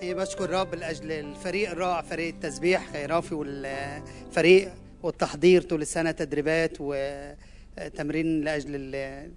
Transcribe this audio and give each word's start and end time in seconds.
حقيقي 0.00 0.14
بشكر 0.14 0.44
الرب 0.44 0.74
لأجل 0.74 1.12
الفريق 1.12 1.70
الرائع 1.70 2.02
فريق 2.02 2.34
التسبيح 2.34 2.92
خيرافي 2.92 3.34
والفريق 3.34 4.72
والتحضير 5.02 5.62
طول 5.62 5.82
السنة 5.82 6.10
تدريبات 6.10 6.76
وتمرين 6.80 8.40
لأجل 8.40 8.66
ال- 8.74 9.30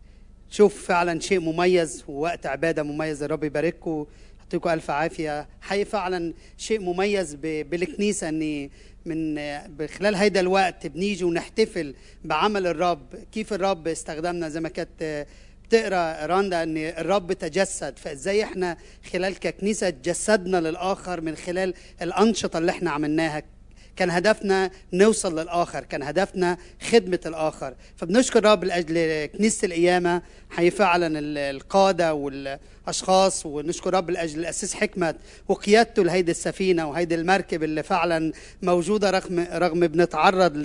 شوف 0.49 0.85
فعلا 0.87 1.19
شيء 1.19 1.39
مميز 1.39 2.03
ووقت 2.07 2.45
عبادة 2.45 2.83
مميز 2.83 3.23
الرب 3.23 3.43
يبارككم 3.43 4.05
يعطيكم 4.39 4.69
ألف 4.69 4.89
عافية. 4.91 5.47
حقيقي 5.61 5.85
فعلا 5.85 6.33
شيء 6.57 6.79
مميز 6.79 7.35
بالكنيسة 7.41 8.29
إني 8.29 8.71
من 9.05 9.37
خلال 9.87 10.15
هيدا 10.15 10.39
الوقت 10.39 10.87
بنيجي 10.87 11.23
ونحتفل 11.23 11.95
بعمل 12.23 12.67
الرب. 12.67 13.15
كيف 13.31 13.53
الرب 13.53 13.87
استخدمنا؟ 13.87 14.49
زي 14.49 14.59
ما 14.59 14.69
كانت 14.69 15.25
بتقرأ 15.67 16.25
راندا 16.25 16.63
إن 16.63 16.77
الرب 16.77 17.33
تجسد. 17.33 17.97
فإزاي 17.99 18.43
إحنا 18.43 18.77
خلال 19.13 19.39
ككنيسة 19.39 19.89
تجسدنا 19.89 20.57
للآخر 20.57 21.21
من 21.21 21.35
خلال 21.35 21.73
الأنشطة 22.01 22.57
اللي 22.57 22.71
إحنا 22.71 22.91
عملناها؟ 22.91 23.43
كان 23.95 24.09
هدفنا 24.09 24.71
نوصل 24.93 25.39
للآخر 25.39 25.83
كان 25.83 26.03
هدفنا 26.03 26.57
خدمة 26.91 27.19
الآخر. 27.25 27.73
فبنشكر 27.95 28.39
الرب 28.39 28.63
لأجل 28.63 29.25
كنيسة 29.25 29.65
القيامة 29.65 30.21
حقيقي 30.49 30.71
فعلا 30.71 31.19
ال- 31.19 31.37
القادة 31.37 32.13
والأشخاص 32.13 33.45
ونشكر 33.45 33.89
الرب 33.89 34.09
لأجل 34.09 34.39
الأسيس 34.39 34.73
حكمت 34.73 35.15
وقيادته 35.47 36.03
لهيدي 36.03 36.31
السفينة 36.31 36.89
وهيدي 36.89 37.15
المركب 37.15 37.63
اللي 37.63 37.83
فعلا 37.83 38.31
موجودة 38.61 39.09
رغم 39.11 39.47
رغم 39.53 39.79
بنتعرض 39.87 40.57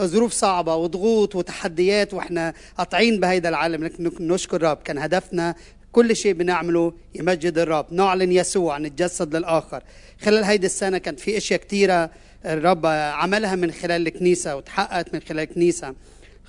لظروف 0.00 0.32
صعبة 0.32 0.74
وضغوط 0.74 1.34
وتحديات 1.34 2.14
وإحنا 2.14 2.54
قاطعين 2.78 3.20
بهيدا 3.20 3.48
العالم. 3.48 3.84
لكن 3.84 4.10
نشكر 4.20 4.56
الرب 4.56 4.76
كان 4.84 4.98
هدفنا 4.98 5.54
كل 5.92 6.16
شيء 6.16 6.32
بنعمله 6.32 6.92
يمجد 7.14 7.58
الرب. 7.58 7.86
نعلن 7.90 8.32
يسوع 8.32 8.78
نتجسد 8.78 9.36
للآخر. 9.36 9.82
خلال 10.22 10.44
هيدي 10.44 10.66
السنة 10.66 10.98
كان 10.98 11.16
في 11.16 11.36
أشياء 11.36 11.60
كتيرة 11.60 12.10
الرب 12.44 12.86
عملها 12.86 13.54
من 13.56 13.72
خلال 13.72 14.06
الكنيسة 14.06 14.56
وتحققت 14.56 15.14
من 15.14 15.20
خلال 15.20 15.40
الكنيسة 15.40 15.94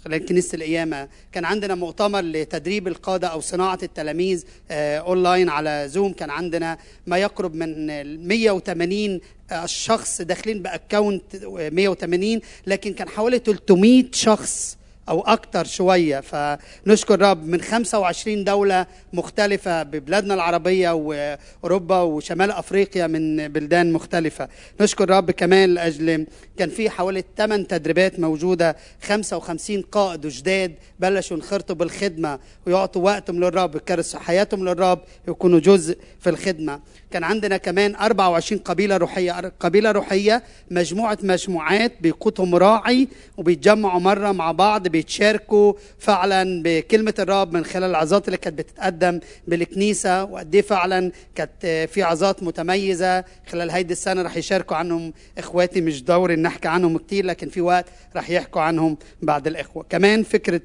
خلال 0.05 0.25
كنيسة 0.25 0.55
القيامة. 0.55 1.08
كان 1.31 1.45
عندنا 1.45 1.75
مؤتمر 1.75 2.22
لتدريب 2.22 2.88
القادة 2.88 3.27
أو 3.27 3.41
صناعة 3.41 3.80
التلاميذ 3.83 4.44
آه، 4.72 4.97
أونلاين 4.97 5.49
على 5.49 5.86
زوم 5.89 6.14
كان 6.14 6.30
عندنا 6.30 6.77
ما 7.08 7.17
يقرب 7.17 7.55
من 7.55 7.89
ال 7.89 8.27
180 8.27 9.19
شخص 9.66 10.22
داخلين 10.22 10.61
بأكاونت 10.61 11.23
180 11.45 12.42
لكن 12.67 12.94
كان 12.94 13.09
حوالي 13.09 13.39
300 13.39 14.05
شخص 14.11 14.77
أو 15.09 15.21
أكتر 15.21 15.65
شوية. 15.65 16.19
فنشكر 16.19 17.13
الرب 17.13 17.45
من 17.45 17.61
25 17.61 18.43
دولة 18.43 18.85
مختلفة 19.13 19.83
ببلادنا 19.83 20.33
العربية 20.33 20.89
وأوروبا 20.89 21.99
وشمال 22.02 22.52
أفريقيا 22.52 23.07
من 23.07 23.47
بلدان 23.47 23.93
مختلفة. 23.93 24.49
نشكر 24.81 25.03
الرب 25.03 25.31
كمان 25.31 25.73
لاجل 25.73 26.27
كان 26.57 26.69
في 26.69 26.89
حوالي 26.89 27.23
8 27.37 27.67
تدريبات 27.67 28.19
موجودة 28.19 28.75
55 29.03 29.81
قائد 29.81 30.27
جداد 30.27 30.75
بلشوا 30.99 31.37
ينخرطوا 31.37 31.75
بالخدمة 31.75 32.39
ويعطوا 32.67 33.02
وقتهم 33.03 33.39
للرب 33.39 33.75
يكرسوا 33.75 34.19
حياتهم 34.19 34.65
للرب 34.67 34.99
يكونوا 35.27 35.59
جزء 35.59 35.97
في 36.19 36.30
الخدمة. 36.30 36.80
كان 37.11 37.23
عندنا 37.23 37.57
كمان 37.57 37.95
24 37.95 38.61
قبيلة 38.61 38.97
روحية 38.97 39.31
قبيلة 39.59 39.91
روحية 39.91 40.43
مجموعة 40.71 41.17
مجموعات 41.23 41.91
بيقودهم 42.02 42.55
راعي 42.55 43.07
وبيتجمعوا 43.38 43.99
مرة 43.99 44.31
مع 44.31 44.52
بعض 44.52 44.88
بيتشاركوا 44.88 45.73
فعلا 45.99 46.63
بكلمة 46.63 47.13
الرب 47.19 47.53
من 47.53 47.65
خلال 47.65 47.89
العظات 47.89 48.25
اللي 48.27 48.37
كانت 48.37 48.57
بتتقدم 48.57 49.19
بالكنيسة 49.47 50.23
وقد 50.23 50.55
إيه 50.55 50.61
فعلا 50.61 51.11
كانت 51.35 51.87
في 51.93 52.03
عظات 52.03 52.43
متميزة. 52.43 53.23
خلال 53.47 53.71
هيدي 53.71 53.93
السنة 53.93 54.21
رح 54.21 54.37
يشاركوا 54.37 54.77
عنهم 54.77 55.13
إخواتي 55.37 55.81
مش 55.81 56.03
دوري 56.03 56.33
إن 56.33 56.41
نحكي 56.41 56.67
عنهم 56.67 56.97
كتير 56.97 57.25
لكن 57.25 57.49
في 57.49 57.61
وقت 57.61 57.85
رح 58.15 58.30
يحكوا 58.30 58.61
عنهم 58.61 58.97
بعد 59.21 59.47
الإخوة. 59.47 59.83
كمان 59.89 60.23
فكرة 60.23 60.61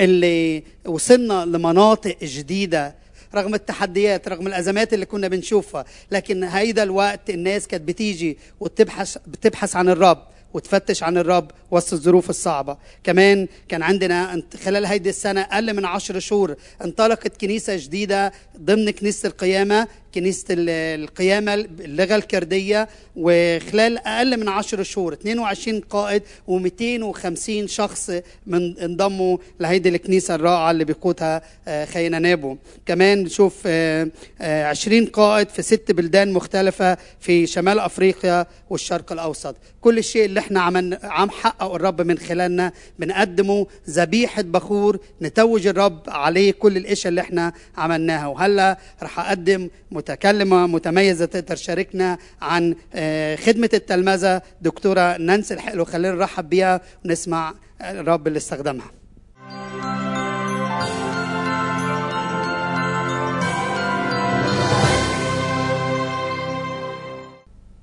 اللي 0.00 0.62
وصلنا 0.86 1.44
لمناطق 1.44 2.16
جديدة 2.24 3.03
رغم 3.34 3.54
التحديات 3.54 4.28
رغم 4.28 4.46
الأزمات 4.46 4.94
اللي 4.94 5.06
كنا 5.06 5.28
بنشوفها. 5.28 5.84
لكن 6.10 6.44
هيدا 6.44 6.82
الوقت 6.82 7.30
الناس 7.30 7.66
كانت 7.68 7.88
بتيجي 7.88 8.38
وتبحث 8.60 9.18
بتبحث 9.26 9.76
عن 9.76 9.88
الرب 9.88 10.22
وتفتش 10.54 11.02
عن 11.02 11.16
الرب 11.18 11.50
وسط 11.74 11.92
الظروف 11.92 12.30
الصعبة. 12.30 12.76
كمان 13.04 13.48
كان 13.68 13.82
عندنا 13.82 14.42
خلال 14.64 14.86
هيدي 14.86 15.08
السنة 15.08 15.40
أقل 15.40 15.76
من 15.76 15.84
عشر 15.84 16.18
شهور 16.18 16.54
انطلقت 16.84 17.40
كنيسة 17.40 17.76
جديدة 17.76 18.32
ضمن 18.60 18.90
كنيسة 18.90 19.26
القيامة 19.26 19.88
كنيسة 20.14 20.44
ال- 20.50 20.70
القيامة 21.04 21.54
اللغة 21.54 22.16
الكردية. 22.16 22.88
وخلال 23.16 23.98
أقل 23.98 24.36
من 24.40 24.48
عشر 24.48 24.82
شهور 24.82 25.12
22 25.12 25.80
قائد 25.80 26.22
و250 26.48 27.64
شخص 27.66 28.10
من 28.46 28.78
انضموا 28.78 29.38
لهيدي 29.60 29.88
الكنيسة 29.88 30.34
الرائعة 30.34 30.70
اللي 30.70 30.84
بيقودها 30.84 31.42
آه، 31.68 31.84
خينا 31.84 32.18
نابو. 32.18 32.56
كمان 32.86 33.22
نشوف 33.22 33.54
آه، 33.66 34.08
آه، 34.40 34.64
20 34.66 35.06
قائد 35.06 35.48
في 35.48 35.62
ست 35.62 35.92
بلدان 35.92 36.32
مختلفة 36.32 36.96
في 37.20 37.46
شمال 37.46 37.78
أفريقيا 37.78 38.46
والشرق 38.70 39.12
الأوسط. 39.12 39.56
كل 39.80 39.98
الشيء 39.98 40.24
اللي 40.24 40.40
إحنا 40.40 40.60
عمل 40.60 40.98
عم 41.02 41.30
حققه 41.64 41.76
الرب 41.76 42.02
من 42.02 42.18
خلالنا 42.18 42.72
بنقدمه 42.98 43.66
ذبيحة 43.90 44.42
بخور 44.42 44.98
نتوج 45.22 45.66
الرب 45.66 46.02
عليه 46.08 46.52
كل 46.52 46.76
الإشياء 46.76 47.08
اللي 47.08 47.20
إحنا 47.20 47.52
عملناها. 47.76 48.26
وهلا 48.26 48.78
رح 49.02 49.20
أقدم 49.20 49.68
متكلمة 49.90 50.66
متميزة 50.66 51.24
تقدر 51.24 51.56
تشاركنا 51.56 52.18
عن 52.42 52.74
آه، 52.94 53.36
خدمة 53.36 53.70
التلمذة 53.74 54.42
دكتورة 54.62 55.16
نانسي 55.16 55.54
الحلو 55.54 55.84
خلينا 55.84 56.14
نرحب 56.14 56.48
بيها 56.48 56.80
ونسمع 57.04 57.54
الرب 57.80 58.26
اللي 58.26 58.36
استخدمها. 58.36 58.90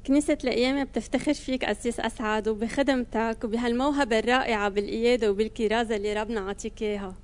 كنيسة 0.08 0.38
القيامة 0.44 0.84
بتفتخر 0.84 1.34
فيك 1.34 1.64
أسيس 1.64 2.00
أسعد 2.00 2.48
وبخدمتك 2.48 3.38
وبهالموهبة 3.44 4.20
الرائعة 4.20 4.70
بالقيادة 4.70 5.32
وبالكرازة 5.32 5.96
اللي 5.96 6.14
ربنا 6.14 6.50
عطيك 6.50 6.82
إياها. 6.82 7.16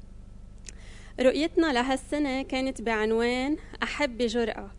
رؤيتنا 1.20 1.74
لهالسنة 1.74 2.42
كانت 2.42 2.82
بعنوان 2.82 3.58
أحب 3.84 4.18
بجرأة 4.18 4.72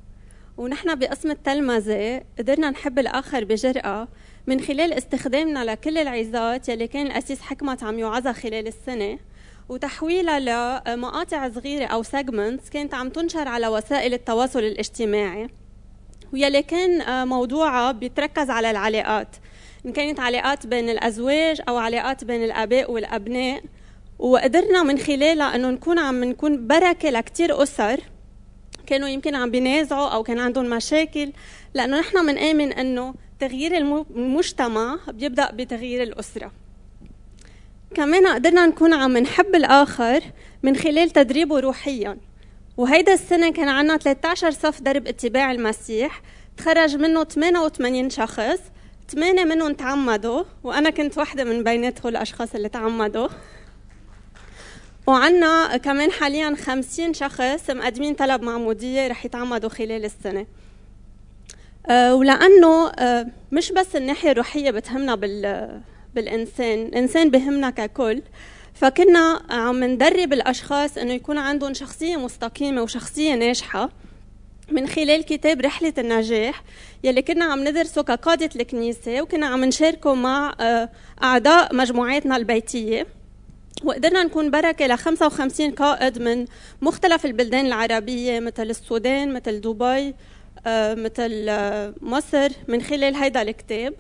ونحن 0.57 0.95
بقسم 0.95 1.31
التلمذة 1.31 2.23
قدرنا 2.39 2.71
نحب 2.71 2.99
الآخر 2.99 3.45
بجرأة 3.45 4.09
من 4.47 4.61
خلال 4.61 4.93
استخدامنا 4.93 5.65
لكل 5.65 5.99
العظات 5.99 6.69
يلي 6.69 6.87
كان 6.87 7.07
الأسيس 7.07 7.41
حكمت 7.41 7.83
عم 7.83 7.99
يوعظها 7.99 8.33
خلال 8.33 8.67
السنة. 8.67 9.19
وتحويلها 9.69 10.41
لمقاطع 10.41 11.49
صغيرة 11.49 11.87
أو 11.87 12.03
سيجمنتس 12.03 12.71
كانت 12.71 12.95
عم 12.95 13.09
تنشر 13.09 13.49
على 13.49 13.69
وسائل 13.69 14.15
التواصل 14.15 14.59
الاجتماعي. 14.59 15.49
ويلي 16.33 16.63
كان 16.63 17.01
آه، 17.01 17.25
موضوعها 17.25 17.93
بيتركز 17.93 18.51
على 18.51 18.71
العلاقات. 18.71 19.29
إن 19.87 19.93
كانت 19.93 20.21
علاقات 20.21 20.67
بين 20.67 20.89
الأزواج 20.91 21.61
أو 21.69 21.77
علاقات 21.77 22.25
بين 22.25 22.45
الآباء 22.45 22.91
والأبناء. 22.91 23.63
وقدرنا 24.19 24.83
من 24.83 24.99
خلالها 24.99 25.55
أنه 25.55 25.71
نكون 25.71 25.99
عم 25.99 26.25
نكون 26.25 26.67
بركة 26.67 27.11
لكتير 27.11 27.63
أسر 27.63 28.01
كانوا 28.87 29.09
يمكن 29.09 29.35
عم 29.35 29.51
بينازعوا 29.51 30.09
أو 30.09 30.23
كان 30.23 30.39
عندهم 30.39 30.71
مشاكل. 30.71 31.33
لأنه 31.75 32.01
نحن 32.01 32.27
بنآمن 32.27 32.73
أنه 32.73 33.15
تغيير 33.41 33.77
الم- 33.77 34.07
المجتمع 34.17 34.99
بيبدأ 35.09 35.51
بتغيير 35.51 36.03
الأسرة. 36.03 36.53
كمان 37.95 38.27
قدرنا 38.27 38.67
نكون 38.67 38.95
عم 38.95 39.19
نحب 39.19 39.55
الآخر 39.55 40.21
من 40.63 40.77
خلال 40.77 41.11
تدريبه 41.11 41.61
روحيا. 41.61 42.17
وهيدا 42.79 43.15
السنة 43.15 43.53
كان 43.53 43.69
عنا 43.69 43.97
13 43.97 44.51
صف 44.51 44.83
درب 44.83 45.07
اتباع 45.07 45.53
المسيح 45.53 46.23
تخرج 46.57 46.97
منه 46.97 47.25
88 47.25 48.11
شخص 48.11 48.61
8 49.11 49.45
منهم 49.45 49.73
تعمدوا 49.73 50.45
وأنا 50.65 50.91
كنت 50.91 51.19
واحدة 51.19 51.45
من 51.45 51.65
بينات 51.65 52.07
الأشخاص 52.07 52.55
اللي 52.55 52.69
تعمدوا. 52.69 53.29
وعنا 55.07 55.77
كمان 55.77 56.11
حاليا 56.11 56.55
50 56.55 57.15
شخص 57.15 57.71
مقدمين 57.71 58.15
طلب 58.15 58.43
معمودية 58.43 59.07
رح 59.09 59.25
يتعمدوا 59.25 59.69
خلال 59.69 60.05
السنة. 60.05 60.47
آه، 61.91 62.15
ولأنه 62.15 62.89
آه، 62.89 63.27
مش 63.53 63.73
بس 63.73 63.97
الناحية 63.97 64.31
الروحية 64.31 64.71
بتهمنا 64.71 65.15
بال 65.15 65.81
بالإنسان 66.15 66.79
الإنسان 66.83 67.31
بهمنا 67.31 67.71
ككل. 67.71 68.23
فكنا 68.79 69.43
عم 69.51 69.85
ندرب 69.85 70.33
الأشخاص 70.33 70.99
إنه 70.99 71.13
يكون 71.13 71.39
عندهم 71.39 71.75
شخصية 71.75 72.17
مستقيمة 72.17 72.83
وشخصية 72.83 73.35
ناجحة. 73.35 73.91
من 74.73 74.89
خلال 74.89 75.25
كتاب 75.25 75.61
رحلة 75.61 75.93
النجاح 75.99 76.63
يلي 77.05 77.23
كنا 77.23 77.45
عم 77.45 77.69
ندرسه 77.69 78.03
كقادة 78.03 78.51
الكنيسة 78.57 79.23
وكنا 79.23 79.47
عم 79.47 79.65
نشاركه 79.65 80.15
مع 80.15 80.55
آه، 80.61 80.91
أعضاء 81.23 81.75
مجموعاتنا 81.77 82.37
البيتية. 82.37 83.07
وقدرنا 83.85 84.25
نكون 84.25 84.51
بركة 84.51 84.87
ل 84.87 84.99
55 84.99 85.71
قائد 85.71 86.23
من 86.23 86.47
مختلف 86.83 87.27
البلدان 87.27 87.67
العربية 87.67 88.41
مثل 88.41 88.71
السودان 88.71 89.33
مثل 89.33 89.61
دبي 89.61 90.15
مثل 91.03 91.51
مصر 92.01 92.53
من 92.69 92.83
خلال 92.83 93.15
هيدا 93.15 93.43
الكتاب. 93.43 93.95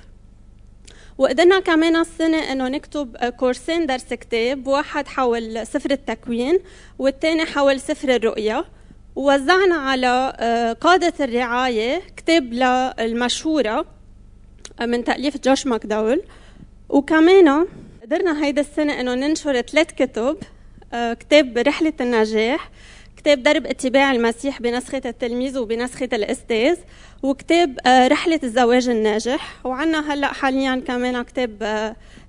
وقدرنا 1.18 1.60
كمان 1.60 1.96
السنة 1.96 2.52
إنه 2.52 2.68
نكتب 2.68 3.16
كورسين 3.16 3.86
درس 3.86 4.14
كتاب 4.14 4.66
واحد 4.66 5.08
حول 5.08 5.66
سفر 5.66 5.90
التكوين 5.90 6.58
والتاني 6.98 7.44
حول 7.44 7.80
سفر 7.80 8.14
الرؤيا 8.14 8.64
ووزعنا 9.16 9.74
على 9.74 10.76
قادة 10.80 11.24
الرعاية 11.24 12.02
كتاب 12.16 12.52
للمشهورة 12.52 13.86
من 14.80 15.04
تأليف 15.04 15.36
جوش 15.44 15.66
ماكداول. 15.66 16.22
وكمان 16.88 17.66
قدرنا 18.02 18.44
هيدا 18.44 18.60
السنة 18.60 19.00
إنه 19.00 19.14
ننشر 19.14 19.60
ثلاث 19.60 19.92
كتب 19.92 20.36
كتاب 20.92 21.58
رحلة 21.58 21.92
النجاح 22.00 22.70
كتاب 23.18 23.42
درب 23.42 23.66
اتباع 23.66 24.12
المسيح 24.12 24.62
بنسخة 24.62 25.02
التلميذ 25.06 25.58
وبنسخة 25.58 26.08
الأستاذ 26.12 26.76
وكتاب 27.22 27.78
رحلة 27.86 28.40
الزواج 28.42 28.88
الناجح. 28.88 29.66
وعنا 29.66 30.12
هلأ 30.12 30.26
حاليا 30.26 30.82
كمان 30.86 31.22
كتاب 31.22 31.62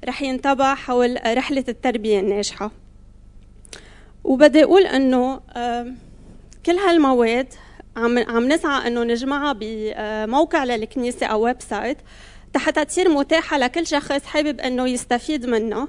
رح 0.06 0.22
ينطبع 0.22 0.76
حول 0.76 1.18
رحلة 1.38 1.64
التربية 1.70 2.20
الناجحة. 2.20 2.72
وبدي 4.24 4.64
أقول 4.64 4.86
إنه 4.86 5.40
كل 6.66 6.76
هالمواد 6.88 7.54
عم 7.96 8.18
عم 8.18 8.48
نسعى 8.48 8.88
إنه 8.88 9.04
نجمعها 9.04 9.58
بموقع 9.60 10.64
للكنيسة 10.64 11.26
أو 11.26 11.42
website 11.42 11.98
حتى 12.56 12.86
تصير 12.86 13.10
متاحة 13.10 13.58
لكل 13.58 13.88
شخص 13.88 14.26
حابب 14.26 14.60
إنه 14.60 14.88
يستفيد 14.88 15.46
منها 15.46 15.88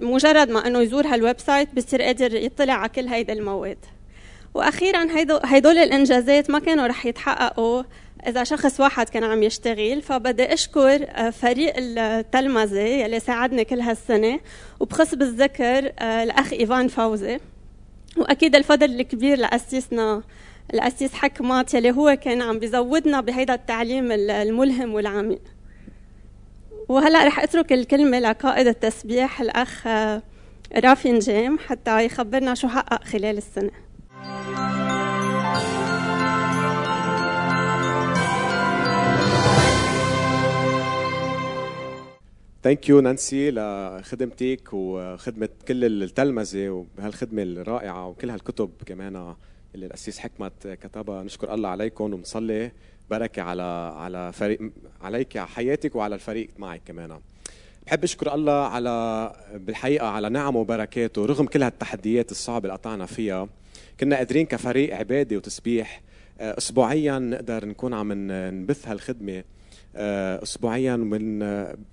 مجرد 0.00 0.50
ما 0.50 0.66
إنه 0.66 0.80
يزور 0.80 1.06
هال 1.06 1.40
website 1.40 1.74
بصير 1.74 2.02
قادر 2.02 2.34
يطلع 2.34 2.72
على 2.72 2.88
كل 2.88 3.08
هيدا 3.08 3.32
المواد. 3.32 3.78
وأخيرا 4.54 5.06
هيدول 5.44 5.78
الإنجازات 5.78 6.50
ما 6.50 6.58
كانوا 6.58 6.86
رح 6.86 7.06
يتحققوا 7.06 7.82
إذا 8.26 8.44
شخص 8.44 8.80
واحد 8.80 9.08
كان 9.08 9.24
عم 9.24 9.42
يشتغل 9.42 10.02
فبدي 10.02 10.52
أشكر 10.52 11.06
فريق 11.30 11.72
التلمذة 11.76 12.80
يلي 12.80 13.20
ساعدني 13.20 13.64
كل 13.64 13.80
هالسنة 13.80 14.40
وبخص 14.80 15.14
بالذكر 15.14 15.92
الأخ 16.02 16.52
إيفان 16.52 16.88
فوزي. 16.88 17.38
وأكيد 18.16 18.56
الفضل 18.56 19.00
الكبير 19.00 19.38
لقسيسنا 19.38 20.22
القسيس 20.74 21.14
حكمت 21.14 21.74
يلي 21.74 21.90
هو 21.90 22.18
كان 22.22 22.42
عم 22.42 22.58
بيزودنا 22.58 23.20
بهيدا 23.20 23.54
التعليم 23.54 24.12
الملهم 24.12 24.94
والعميق. 24.94 25.40
وهلا 26.88 27.26
رح 27.26 27.40
اترك 27.40 27.72
الكلمة 27.72 28.18
لقائد 28.18 28.66
التسبيح 28.66 29.40
الأخ 29.40 29.86
رافي 30.76 31.12
نجام 31.12 31.58
حتى 31.58 32.04
يخبرنا 32.04 32.54
شو 32.54 32.68
حقق 32.68 33.04
خلال 33.04 33.36
السنة. 33.36 33.70
thank 42.62 42.88
you 42.88 43.00
نانسي 43.00 43.50
لخدمتك 43.50 44.68
وخدمة 44.72 45.48
كل 45.68 46.02
التلمذة 46.02 46.68
وبهالخدمة 46.68 47.42
الرائعة 47.42 48.08
وكل 48.08 48.30
هالكتب 48.30 48.70
كمان 48.86 49.34
اللي 49.74 49.86
القسيس 49.86 50.18
حكمت 50.18 50.66
كتبها. 50.66 51.22
نشكر 51.22 51.54
الله 51.54 51.68
عليكم 51.68 52.04
ونصلي 52.04 52.72
بركه 53.10 53.42
على 53.42 53.62
على 53.96 54.32
فريق 54.32 54.70
عليك 55.00 55.36
على 55.36 55.48
حياتك 55.48 55.96
وعلى 55.96 56.14
الفريق 56.14 56.48
معك 56.58 56.80
كمان. 56.86 57.18
بحب 57.86 58.04
أشكر 58.04 58.34
الله 58.34 58.66
على 58.66 59.32
بالحقيقة 59.54 60.06
على 60.06 60.28
نعمه 60.28 60.60
وبركاته 60.60 61.26
رغم 61.26 61.46
كل 61.46 61.62
هالتحديات 61.62 62.30
الصعبة 62.30 62.64
اللي 62.64 62.72
قطعنا 62.72 63.06
فيها 63.06 63.48
كنا 64.00 64.16
قادرين 64.16 64.46
كفريق 64.46 64.96
عباده 64.96 65.36
وتسبيح 65.36 66.02
اسبوعيا 66.40 67.18
نقدر 67.18 67.64
نكون 67.66 67.94
عم 67.94 68.12
نبث 68.30 68.88
هالخدمة 68.88 69.44
اسبوعيا 70.42 70.96
من 70.96 71.38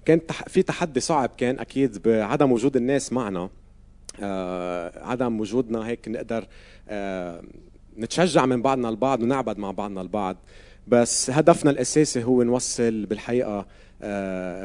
كان 0.05 0.21
في 0.47 0.63
تحدي 0.63 0.99
صعب 0.99 1.29
كان 1.37 1.59
أكيد 1.59 2.01
بعدم 2.07 2.51
وجود 2.51 2.75
الناس 2.75 3.13
معنا 3.13 3.49
عدم 5.01 5.39
وجودنا 5.39 5.87
هيك 5.87 6.07
نقدر 6.07 6.47
نتشجع 7.97 8.45
من 8.45 8.61
بعضنا 8.61 8.89
البعض 8.89 9.23
ونعبد 9.23 9.57
مع 9.57 9.71
بعضنا 9.71 10.01
البعض. 10.01 10.37
بس 10.87 11.29
هدفنا 11.29 11.71
الأساسي 11.71 12.23
هو 12.23 12.43
نوصل 12.43 13.05
بالحقيقة 13.05 13.65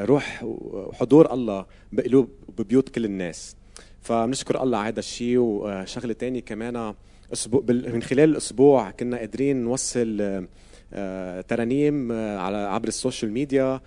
روح 0.04 0.40
وحضور 0.44 1.32
الله 1.32 1.66
بقلوب 1.92 2.28
وببيوت 2.48 2.88
كل 2.88 3.04
الناس. 3.04 3.56
فبنشكر 4.00 4.62
الله 4.62 4.78
على 4.78 4.88
هذا 4.88 4.98
الشيء 4.98 5.38
وشغلة 5.38 6.12
ثانية 6.14 6.40
كمان 6.40 6.94
أسبوع 7.32 7.62
من 7.68 8.02
خلال 8.02 8.30
الأسبوع 8.30 8.90
كنا 8.90 9.16
قادرين 9.18 9.56
نوصل 9.64 10.46
ترانيم 11.48 12.12
على 12.12 12.56
عبر 12.56 12.88
ال 12.88 12.95
social 12.95 13.32
media 13.32 13.80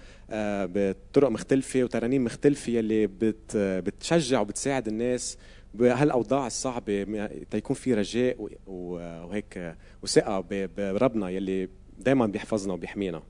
بطرق 0.66 1.30
مختلفة 1.30 1.84
وترانيم 1.84 2.24
مختلفة 2.24 2.72
يلي 2.72 3.08
بت 3.08 3.58
بتشجع 3.58 4.40
وبتساعد 4.42 4.88
الناس 4.88 5.38
بهالأوضاع 5.74 6.48
الصعبة 6.48 7.28
تيكون 7.52 7.76
في 7.76 7.94
رجاء 7.94 8.50
وهيك 8.68 9.76
وثقة 10.04 10.46
بربنا 10.78 11.30
يلي 11.30 11.70
دائما 12.00 12.26
بيحفظنا 12.26 12.74
وبيحمينا. 12.74 13.22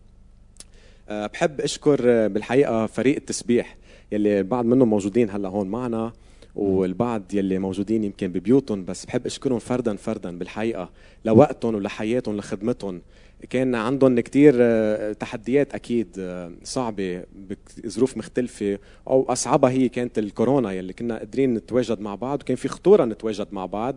بحب 1.10 1.62
أشكر 1.62 2.28
بالحقيقة 2.28 2.86
فريق 2.86 3.16
التسبيح 3.16 3.78
يلي 4.12 4.40
البعض 4.40 4.66
منهم 4.66 4.90
موجودين 4.90 5.30
هلأ 5.30 5.50
هون 5.50 5.68
معنا 5.68 6.14
والبعض 6.56 7.24
يلي 7.34 7.60
موجودين 7.60 8.04
يمكن 8.04 8.28
ببيوتهم 8.28 8.86
بس 8.86 9.06
بحب 9.06 9.26
أشكرهم 9.26 9.60
فردا 9.60 9.96
فردا 9.96 10.38
بالحقيقة 10.38 10.90
لوقتهم 11.26 11.76
ولحياتهم 11.76 12.38
لخدمتهم. 12.38 13.02
كان 13.50 13.76
عندهم 13.76 14.20
كتير 14.20 14.54
تحديات 15.14 15.74
أكيد 15.74 16.08
صعبة 16.64 17.24
بظروف 17.84 18.18
مختلفة 18.18 18.80
أو 19.08 19.24
أصعبها 19.24 19.70
هي 19.70 19.90
كانت 19.90 20.20
الكورونا 20.20 20.72
يلي 20.72 20.94
كنا 20.94 21.18
قادرين 21.18 21.54
نتواجد 21.54 22.00
مع 22.00 22.16
بعض 22.16 22.42
وكان 22.42 22.56
في 22.56 22.68
خطورة 22.68 23.06
نتواجد 23.06 23.48
مع 23.52 23.66
بعض. 23.66 23.96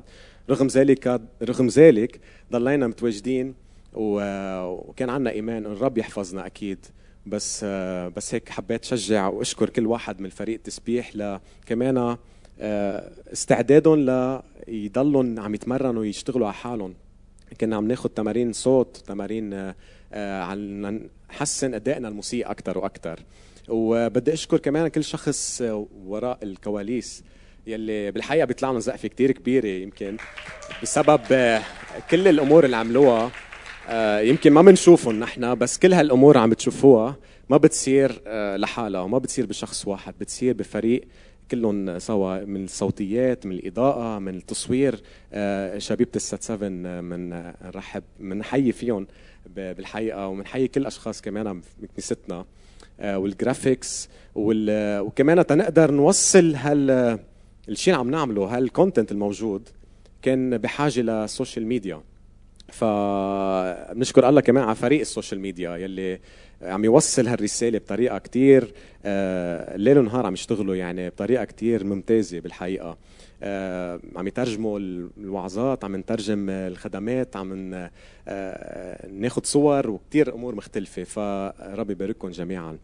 رغم 0.50 0.66
ذلك 0.66 1.20
رغم 1.42 1.66
ذلك 1.66 2.20
ضلينا 2.52 2.86
متواجدين 2.86 3.54
وكان 3.96 5.10
عندنا 5.10 5.30
إيمان 5.30 5.66
إن 5.66 5.72
الرب 5.72 5.98
يحفظنا 5.98 6.46
أكيد. 6.46 6.86
بس 7.26 7.64
بس 8.16 8.34
هيك 8.34 8.48
حبيت 8.48 8.84
شجع 8.84 9.28
وأشكر 9.28 9.70
كل 9.70 9.86
واحد 9.86 10.20
من 10.20 10.28
فريق 10.28 10.54
التسبيح 10.54 11.16
لكمان 11.16 12.16
استعدادهم 13.32 14.00
ليضلوا 14.68 15.40
عم 15.42 15.54
يتمرنوا 15.54 16.00
ويشتغلوا 16.00 16.46
على 16.46 16.54
حالهم. 16.54 16.94
كنا 17.60 17.76
عم 17.76 17.88
ناخذ 17.88 18.08
تمارين 18.08 18.52
صوت 18.52 18.96
تمارين 19.06 19.72
عن 20.12 21.00
نحسن 21.30 21.74
أدائنا 21.74 22.08
الموسيقى 22.08 22.50
أكثر 22.50 22.78
وأكثر 22.78 23.20
وبدي 23.68 24.32
أشكر 24.32 24.58
كمان 24.58 24.88
كل 24.88 25.04
شخص 25.04 25.62
وراء 26.06 26.38
الكواليس 26.42 27.24
يلي 27.66 28.10
بالحقيقة 28.10 28.44
بيطلع 28.44 28.70
لهم 28.70 28.80
زقفه 28.80 29.08
كثير 29.08 29.32
كبيرة 29.32 29.66
يمكن 29.66 30.16
بسبب 30.82 31.20
كل 32.10 32.28
الأمور 32.28 32.64
اللي 32.64 32.76
عملوها. 32.76 33.30
يمكن 34.20 34.52
ما 34.52 34.62
بنشوفهم 34.62 35.20
نحن 35.20 35.54
بس 35.54 35.78
كل 35.78 35.92
هالأمور 35.92 36.38
عم 36.38 36.50
بتشوفوها 36.50 37.16
ما 37.50 37.56
بتصير 37.56 38.22
لحالها 38.56 39.00
وما 39.00 39.18
بتصير 39.18 39.46
بشخص 39.46 39.86
واحد 39.88 40.14
بتصير 40.20 40.54
بفريق 40.54 41.00
كلهم 41.50 41.98
سوا 41.98 42.44
من 42.44 42.64
الصوتيات 42.64 43.46
من 43.46 43.52
الإضاءة 43.52 44.18
من 44.18 44.34
التصوير. 44.34 45.00
شبيبة 45.78 46.10
ال 46.16 46.23
SAT 46.23 46.42
7 46.42 46.68
من 46.68 47.28
نرحب 47.62 48.02
بنحيي 48.20 48.72
فيهم 48.72 49.06
بالحقيقة 49.56 50.28
وبنحيي 50.28 50.68
كل 50.68 50.80
الاشخاص 50.80 51.22
كمان 51.22 51.60
بكنيستنا 51.80 52.44
وال 53.04 53.25
graphics 53.25 54.08
وكمان 54.34 55.46
تنقدر 55.46 55.90
نوصل 55.90 56.54
هال 56.54 57.18
الشيء 57.68 57.94
اللي 57.94 58.00
عم 58.00 58.10
نعمله 58.10 58.44
هال 58.56 58.69
content 58.69 59.12
الموجود 59.12 59.68
كان 60.22 60.58
بحاجة 60.58 61.00
لل 61.00 61.17
social 61.17 61.66
media 61.66 62.00
فبنشكر 62.68 64.28
الله 64.28 64.40
كمان 64.40 64.64
على 64.64 64.74
فريق 64.74 65.00
ال 65.00 65.06
social 65.06 65.40
media 65.40 65.76
يلي 65.76 66.20
عم 66.62 66.84
يوصل 66.84 67.26
هالرسالة 67.26 67.78
بطريقة 67.78 68.18
كتير 68.18 68.72
ليل 69.76 69.98
ونهار 69.98 70.26
عم 70.26 70.32
يشتغلوا 70.32 70.74
يعني 70.74 71.08
بطريقة 71.08 71.44
كتير 71.44 71.84
ممتازة 71.84 72.40
بالحقيقة. 72.40 72.96
عم 74.16 74.26
يترجموا 74.26 74.78
الوعظات 75.18 75.84
عم 75.84 75.96
نترجم 75.96 76.50
الخدمات 76.50 77.36
عم 77.36 77.70
ناخذ 79.10 79.44
صور 79.44 79.90
وكتير 79.90 80.34
أمور 80.34 80.54
مختلفة. 80.54 81.04
فربي 81.04 81.92
يبارككم 81.92 82.30
جميعا. 82.30 82.78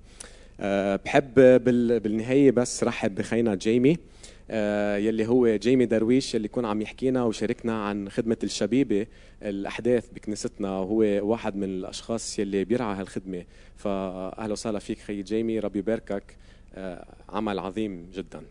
بحب 1.04 1.34
بالنهاية 2.02 2.50
بس 2.50 2.84
رحب 2.84 3.14
بخينا 3.14 3.54
جيمي. 3.54 3.96
يلي 4.50 5.26
هو 5.26 5.56
جيمي 5.56 5.86
درويش 5.86 6.34
يلي 6.34 6.44
يكون 6.44 6.64
عم 6.64 6.82
يحكينا 6.82 7.24
وشاركنا 7.24 7.84
عن 7.84 8.08
خدمة 8.08 8.36
الشبيبة 8.42 9.06
الأحداث 9.42 10.08
بكنيستنا 10.12 10.78
وهو 10.78 10.98
واحد 11.30 11.56
من 11.56 11.64
الأشخاص 11.64 12.38
يلي 12.38 12.64
بيرعى 12.64 12.94
هالخدمة 12.94 13.44
فأهلا 13.76 14.52
وسهلا 14.52 14.78
فيك 14.78 14.98
خي 14.98 15.22
جيمي 15.22 15.58
ربي 15.58 15.78
يباركك 15.78 16.36
عمل 17.28 17.58
عظيم 17.58 18.10
جدا 18.14 18.42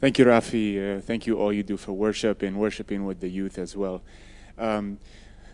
Thank 0.00 0.18
you, 0.18 0.24
Rafi. 0.24 0.96
Uh, 0.96 1.00
thank 1.02 1.26
you 1.26 1.38
all 1.38 1.52
you 1.52 1.62
do 1.62 1.76
for 1.76 1.92
worship 1.92 2.40
and 2.40 2.58
worshiping 2.58 3.04
with 3.04 3.20
the 3.20 3.28
youth 3.28 3.58
as 3.58 3.76
well. 3.76 4.00
Um, 4.56 4.96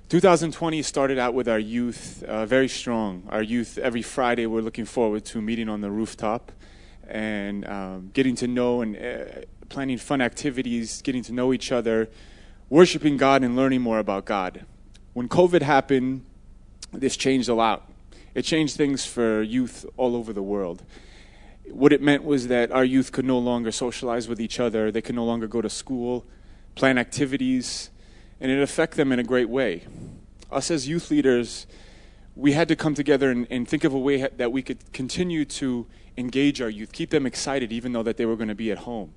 2020 0.09 0.83
started 0.83 1.19
out 1.19 1.35
with 1.35 1.49
our 1.49 1.59
youth 1.59 2.23
uh, 2.23 2.47
very 2.47 2.69
strong. 2.69 3.25
Our 3.29 3.43
youth, 3.43 3.77
every 3.77 4.03
Friday, 4.03 4.47
we're 4.47 4.61
looking 4.61 4.85
forward 4.85 5.25
to 5.25 5.43
meeting 5.43 5.69
on 5.69 5.81
the 5.81 5.91
rooftop 5.91 6.53
and 7.09 7.67
um, 7.67 8.11
getting 8.13 8.37
to 8.37 8.47
know 8.47 8.83
and 8.83 8.97
uh, 8.97 9.25
planning 9.69 9.99
fun 9.99 10.21
activities, 10.21 11.03
getting 11.03 11.25
to 11.25 11.33
know 11.33 11.53
each 11.53 11.73
other, 11.73 12.09
worshiping 12.71 13.17
God, 13.17 13.43
and 13.43 13.57
learning 13.57 13.81
more 13.81 13.99
about 13.99 14.27
God. 14.27 14.65
When 15.13 15.29
COVID 15.29 15.63
happened, 15.63 16.25
this 16.93 17.17
changed 17.17 17.49
a 17.49 17.55
lot. 17.55 17.91
It 18.33 18.43
changed 18.43 18.77
things 18.77 19.05
for 19.05 19.43
youth 19.43 19.85
all 19.97 20.15
over 20.15 20.33
the 20.33 20.43
world 20.43 20.85
what 21.69 21.93
it 21.93 22.01
meant 22.01 22.23
was 22.23 22.47
that 22.47 22.71
our 22.71 22.85
youth 22.85 23.11
could 23.11 23.25
no 23.25 23.41
longer 23.41 23.73
socialize 23.73 24.29
with 24.29 24.41
each 24.41 24.61
other, 24.61 24.93
they 24.93 25.03
could 25.03 25.17
no 25.17 25.25
longer 25.25 25.49
go 25.49 25.61
to 25.61 25.69
school, 25.69 26.25
plan 26.77 26.97
activities, 26.97 27.91
and 28.41 28.51
it 28.51 28.61
affected 28.63 28.97
them 28.97 29.13
in 29.13 29.19
a 29.19 29.25
great 29.25 29.49
way. 29.49 29.85
Us 30.51 30.71
as 30.71 30.89
youth 30.89 31.11
leaders, 31.11 31.67
we 32.35 32.53
had 32.53 32.69
to 32.69 32.77
come 32.77 32.95
together 32.95 33.31
and, 33.31 33.47
and 33.51 33.67
think 33.67 33.85
of 33.85 33.93
a 33.95 33.99
way 33.99 34.29
that 34.37 34.53
we 34.53 34.63
could 34.63 34.93
continue 34.93 35.45
to 35.45 35.87
engage 36.17 36.61
our 36.61 36.71
youth, 36.71 36.93
keep 36.93 37.11
them 37.11 37.27
excited 37.27 37.73
even 37.73 37.93
though 37.93 38.03
that 38.03 38.17
they 38.17 38.27
were 38.27 38.37
going 38.37 38.49
to 38.49 38.55
be 38.55 38.71
at 38.71 38.79
home. 38.79 39.13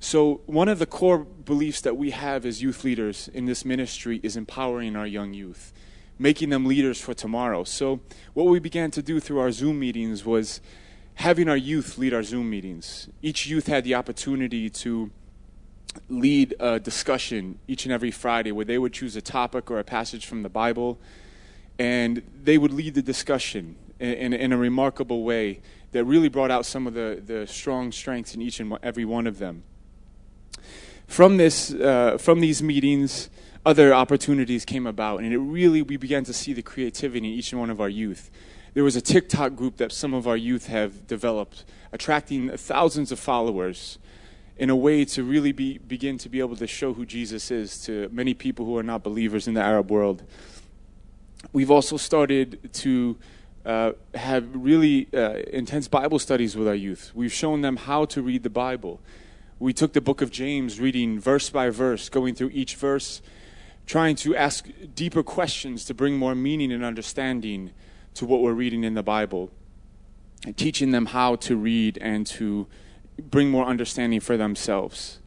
So 0.00 0.42
one 0.46 0.68
of 0.68 0.78
the 0.78 0.86
core 0.86 1.18
beliefs 1.18 1.80
that 1.80 1.96
we 1.96 2.10
have 2.10 2.44
as 2.44 2.62
youth 2.62 2.84
leaders 2.84 3.28
in 3.32 3.46
this 3.46 3.64
ministry 3.64 4.20
is 4.22 4.36
empowering 4.36 4.96
our 4.96 5.06
young 5.06 5.32
youth, 5.32 5.72
making 6.18 6.50
them 6.50 6.66
leaders 6.66 7.00
for 7.00 7.14
tomorrow. 7.14 7.64
So 7.64 8.00
what 8.34 8.44
we 8.44 8.58
began 8.58 8.90
to 8.92 9.02
do 9.02 9.18
through 9.18 9.38
our 9.40 9.50
Zoom 9.50 9.78
meetings 9.80 10.24
was 10.24 10.60
having 11.14 11.48
our 11.48 11.56
youth 11.56 11.96
lead 11.96 12.12
our 12.12 12.22
Zoom 12.22 12.50
meetings. 12.50 13.08
Each 13.22 13.46
youth 13.46 13.66
had 13.66 13.84
the 13.84 13.94
opportunity 13.94 14.68
to 14.68 15.10
lead 16.08 16.54
a 16.60 16.78
discussion 16.78 17.58
each 17.68 17.84
and 17.84 17.92
every 17.92 18.10
Friday 18.10 18.52
where 18.52 18.64
they 18.64 18.78
would 18.78 18.92
choose 18.92 19.16
a 19.16 19.22
topic 19.22 19.70
or 19.70 19.78
a 19.78 19.84
passage 19.84 20.26
from 20.26 20.42
the 20.42 20.48
Bible 20.48 20.98
and 21.78 22.22
they 22.42 22.58
would 22.58 22.72
lead 22.72 22.94
the 22.94 23.02
discussion 23.02 23.76
in, 23.98 24.12
in, 24.12 24.32
in 24.32 24.52
a 24.52 24.56
remarkable 24.56 25.24
way 25.24 25.60
that 25.92 26.04
really 26.04 26.28
brought 26.28 26.50
out 26.50 26.66
some 26.66 26.86
of 26.86 26.94
the, 26.94 27.22
the 27.24 27.46
strong 27.46 27.92
strengths 27.92 28.34
in 28.34 28.42
each 28.42 28.60
and 28.60 28.76
every 28.82 29.04
one 29.04 29.26
of 29.26 29.38
them. 29.38 29.62
From, 31.06 31.36
this, 31.36 31.72
uh, 31.72 32.18
from 32.18 32.40
these 32.40 32.62
meetings, 32.62 33.30
other 33.66 33.94
opportunities 33.94 34.64
came 34.64 34.86
about, 34.86 35.20
and 35.20 35.32
it 35.32 35.38
really, 35.38 35.82
we 35.82 35.96
began 35.96 36.24
to 36.24 36.32
see 36.32 36.52
the 36.52 36.62
creativity 36.62 37.18
in 37.18 37.24
each 37.24 37.52
and 37.52 37.60
one 37.60 37.70
of 37.70 37.80
our 37.80 37.88
youth 37.88 38.30
there 38.74 38.84
was 38.84 38.96
a 38.96 39.00
TikTok 39.00 39.54
group 39.54 39.76
that 39.76 39.92
some 39.92 40.12
of 40.12 40.26
our 40.26 40.36
youth 40.36 40.66
have 40.66 41.06
developed, 41.06 41.64
attracting 41.92 42.50
thousands 42.56 43.12
of 43.12 43.20
followers 43.20 43.98
in 44.56 44.70
a 44.70 44.76
way 44.76 45.04
to 45.04 45.24
really 45.24 45.52
be, 45.52 45.78
begin 45.78 46.16
to 46.18 46.28
be 46.28 46.38
able 46.38 46.56
to 46.56 46.66
show 46.66 46.94
who 46.94 47.04
Jesus 47.04 47.50
is 47.50 47.82
to 47.82 48.08
many 48.12 48.34
people 48.34 48.64
who 48.64 48.78
are 48.78 48.82
not 48.82 49.02
believers 49.02 49.48
in 49.48 49.54
the 49.54 49.60
Arab 49.60 49.90
world. 49.90 50.22
We've 51.52 51.70
also 51.70 51.96
started 51.96 52.72
to 52.74 53.16
uh, 53.66 53.92
have 54.14 54.46
really 54.54 55.08
uh, 55.12 55.34
intense 55.52 55.88
Bible 55.88 56.18
studies 56.18 56.56
with 56.56 56.68
our 56.68 56.74
youth. 56.74 57.10
We've 57.14 57.32
shown 57.32 57.62
them 57.62 57.76
how 57.76 58.04
to 58.06 58.22
read 58.22 58.42
the 58.42 58.50
Bible. 58.50 59.00
We 59.58 59.72
took 59.72 59.92
the 59.92 60.00
book 60.00 60.20
of 60.20 60.30
James, 60.30 60.78
reading 60.78 61.18
verse 61.18 61.50
by 61.50 61.70
verse, 61.70 62.08
going 62.08 62.34
through 62.34 62.50
each 62.52 62.76
verse, 62.76 63.22
trying 63.86 64.16
to 64.16 64.36
ask 64.36 64.68
deeper 64.94 65.22
questions 65.22 65.84
to 65.86 65.94
bring 65.94 66.16
more 66.16 66.34
meaning 66.34 66.72
and 66.72 66.84
understanding 66.84 67.70
to 68.14 68.26
what 68.26 68.40
we're 68.40 68.52
reading 68.52 68.84
in 68.84 68.94
the 68.94 69.02
Bible, 69.02 69.50
and 70.44 70.56
teaching 70.56 70.90
them 70.90 71.06
how 71.06 71.36
to 71.36 71.56
read 71.56 71.98
and 71.98 72.26
to 72.26 72.66
bring 73.18 73.50
more 73.50 73.66
understanding 73.66 74.20
for 74.20 74.36
themselves. 74.36 75.18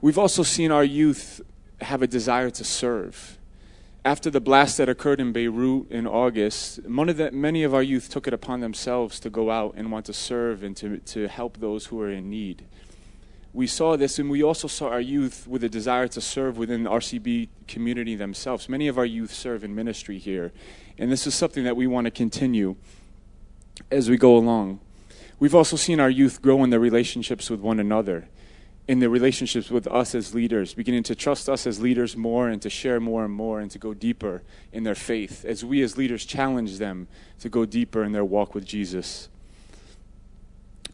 We've 0.00 0.18
also 0.18 0.42
seen 0.42 0.70
our 0.70 0.84
youth 0.84 1.40
have 1.80 2.02
a 2.02 2.06
desire 2.06 2.50
to 2.50 2.64
serve. 2.64 3.38
After 4.04 4.30
the 4.30 4.40
blast 4.40 4.78
that 4.78 4.88
occurred 4.88 5.20
in 5.20 5.32
Beirut 5.32 5.90
in 5.90 6.06
August, 6.06 6.78
of 6.78 7.34
many 7.34 7.62
of 7.62 7.74
our 7.74 7.82
youth 7.82 8.08
took 8.08 8.26
it 8.26 8.32
upon 8.32 8.60
themselves 8.60 9.20
to 9.20 9.28
go 9.28 9.50
out 9.50 9.74
and 9.76 9.92
want 9.92 10.06
to 10.06 10.14
serve 10.14 10.62
and 10.62 10.74
to, 10.78 10.98
to 10.98 11.28
help 11.28 11.58
those 11.58 11.86
who 11.86 12.00
are 12.00 12.10
in 12.10 12.30
need. 12.30 12.64
We 13.52 13.66
saw 13.66 13.96
this, 13.96 14.18
and 14.18 14.30
we 14.30 14.42
also 14.42 14.68
saw 14.68 14.88
our 14.88 15.00
youth 15.00 15.46
with 15.46 15.64
a 15.64 15.68
desire 15.68 16.08
to 16.08 16.20
serve 16.20 16.56
within 16.56 16.84
the 16.84 16.90
RCB 16.90 17.48
community 17.66 18.14
themselves. 18.14 18.68
Many 18.68 18.88
of 18.88 18.96
our 18.96 19.04
youth 19.04 19.34
serve 19.34 19.64
in 19.64 19.74
ministry 19.74 20.18
here, 20.18 20.52
and 20.96 21.10
this 21.10 21.26
is 21.26 21.34
something 21.34 21.64
that 21.64 21.76
we 21.76 21.86
want 21.86 22.06
to 22.06 22.10
continue 22.10 22.76
as 23.90 24.08
we 24.08 24.16
go 24.16 24.36
along. 24.36 24.80
We've 25.40 25.54
also 25.54 25.76
seen 25.76 26.00
our 26.00 26.10
youth 26.10 26.42
grow 26.42 26.62
in 26.64 26.68
their 26.68 26.78
relationships 26.78 27.48
with 27.48 27.60
one 27.60 27.80
another, 27.80 28.28
in 28.86 28.98
their 28.98 29.08
relationships 29.08 29.70
with 29.70 29.86
us 29.86 30.14
as 30.14 30.34
leaders, 30.34 30.74
beginning 30.74 31.02
to 31.04 31.14
trust 31.14 31.48
us 31.48 31.66
as 31.66 31.80
leaders 31.80 32.14
more 32.14 32.50
and 32.50 32.60
to 32.60 32.68
share 32.68 33.00
more 33.00 33.24
and 33.24 33.32
more 33.32 33.58
and 33.58 33.70
to 33.70 33.78
go 33.78 33.94
deeper 33.94 34.42
in 34.70 34.84
their 34.84 34.94
faith 34.94 35.46
as 35.46 35.64
we 35.64 35.82
as 35.82 35.96
leaders 35.96 36.26
challenge 36.26 36.76
them 36.76 37.08
to 37.38 37.48
go 37.48 37.64
deeper 37.64 38.04
in 38.04 38.12
their 38.12 38.24
walk 38.24 38.54
with 38.54 38.66
Jesus. 38.66 39.30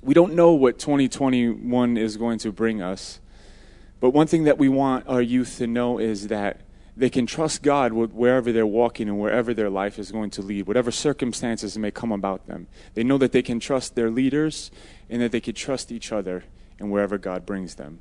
We 0.01 0.15
don't 0.15 0.35
know 0.35 0.53
what 0.53 0.79
2021 0.79 1.97
is 1.97 2.17
going 2.17 2.39
to 2.39 2.53
bring 2.53 2.81
us, 2.81 3.19
but 3.99 4.11
one 4.11 4.29
thing 4.29 4.45
that 4.45 4.59
we 4.59 4.69
want 4.69 5.09
our 5.09 5.23
youth 5.23 5.59
to 5.59 5.67
know 5.67 5.99
is 5.99 6.29
that 6.29 6.61
they 6.97 7.11
can 7.11 7.27
trust 7.27 7.63
God 7.63 7.93
wherever 7.93 8.51
they're 8.53 8.67
walking 8.67 9.09
and 9.09 9.21
wherever 9.21 9.53
their 9.53 9.69
life 9.69 9.99
is 9.99 10.11
going 10.11 10.31
to 10.31 10.43
lead, 10.43 10.67
whatever 10.67 10.91
circumstances 10.91 11.77
may 11.77 11.91
come 11.91 12.11
about 12.11 12.47
them. 12.47 12.69
They 12.95 13.05
know 13.05 13.19
that 13.19 13.33
they 13.33 13.43
can 13.43 13.61
trust 13.61 13.95
their 13.95 14.11
leaders 14.11 14.71
and 15.11 15.21
that 15.21 15.31
they 15.31 15.41
can 15.41 15.55
trust 15.55 15.93
each 15.93 16.11
other 16.11 16.45
and 16.79 16.91
wherever 16.91 17.19
God 17.19 17.45
brings 17.45 17.75
them. 17.75 17.99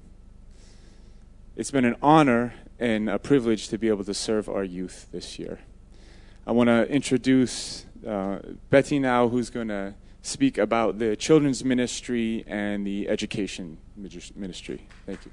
It's 1.58 1.72
been 1.72 1.86
an 1.86 1.98
honor 2.02 2.54
and 2.80 3.10
a 3.10 3.20
privilege 3.20 3.68
to 3.70 3.78
be 3.78 3.90
able 3.90 4.06
to 4.06 4.14
serve 4.14 4.48
our 4.48 4.64
youth 4.64 5.08
this 5.12 5.40
year. 5.40 5.60
I 6.48 6.52
want 6.54 6.68
to 6.68 6.88
introduce 6.90 7.86
uh, 8.08 8.40
Betty 8.70 9.00
now, 9.00 9.28
who's 9.28 9.50
going 9.50 9.70
to 9.70 9.96
speak 10.22 10.58
about 10.58 11.00
the 11.00 11.16
children's 11.16 11.64
ministry 11.66 12.44
and 12.48 12.86
the 12.86 13.10
education 13.10 13.78
ministry. 13.96 14.88
Thank 15.06 15.20
you. 15.26 15.32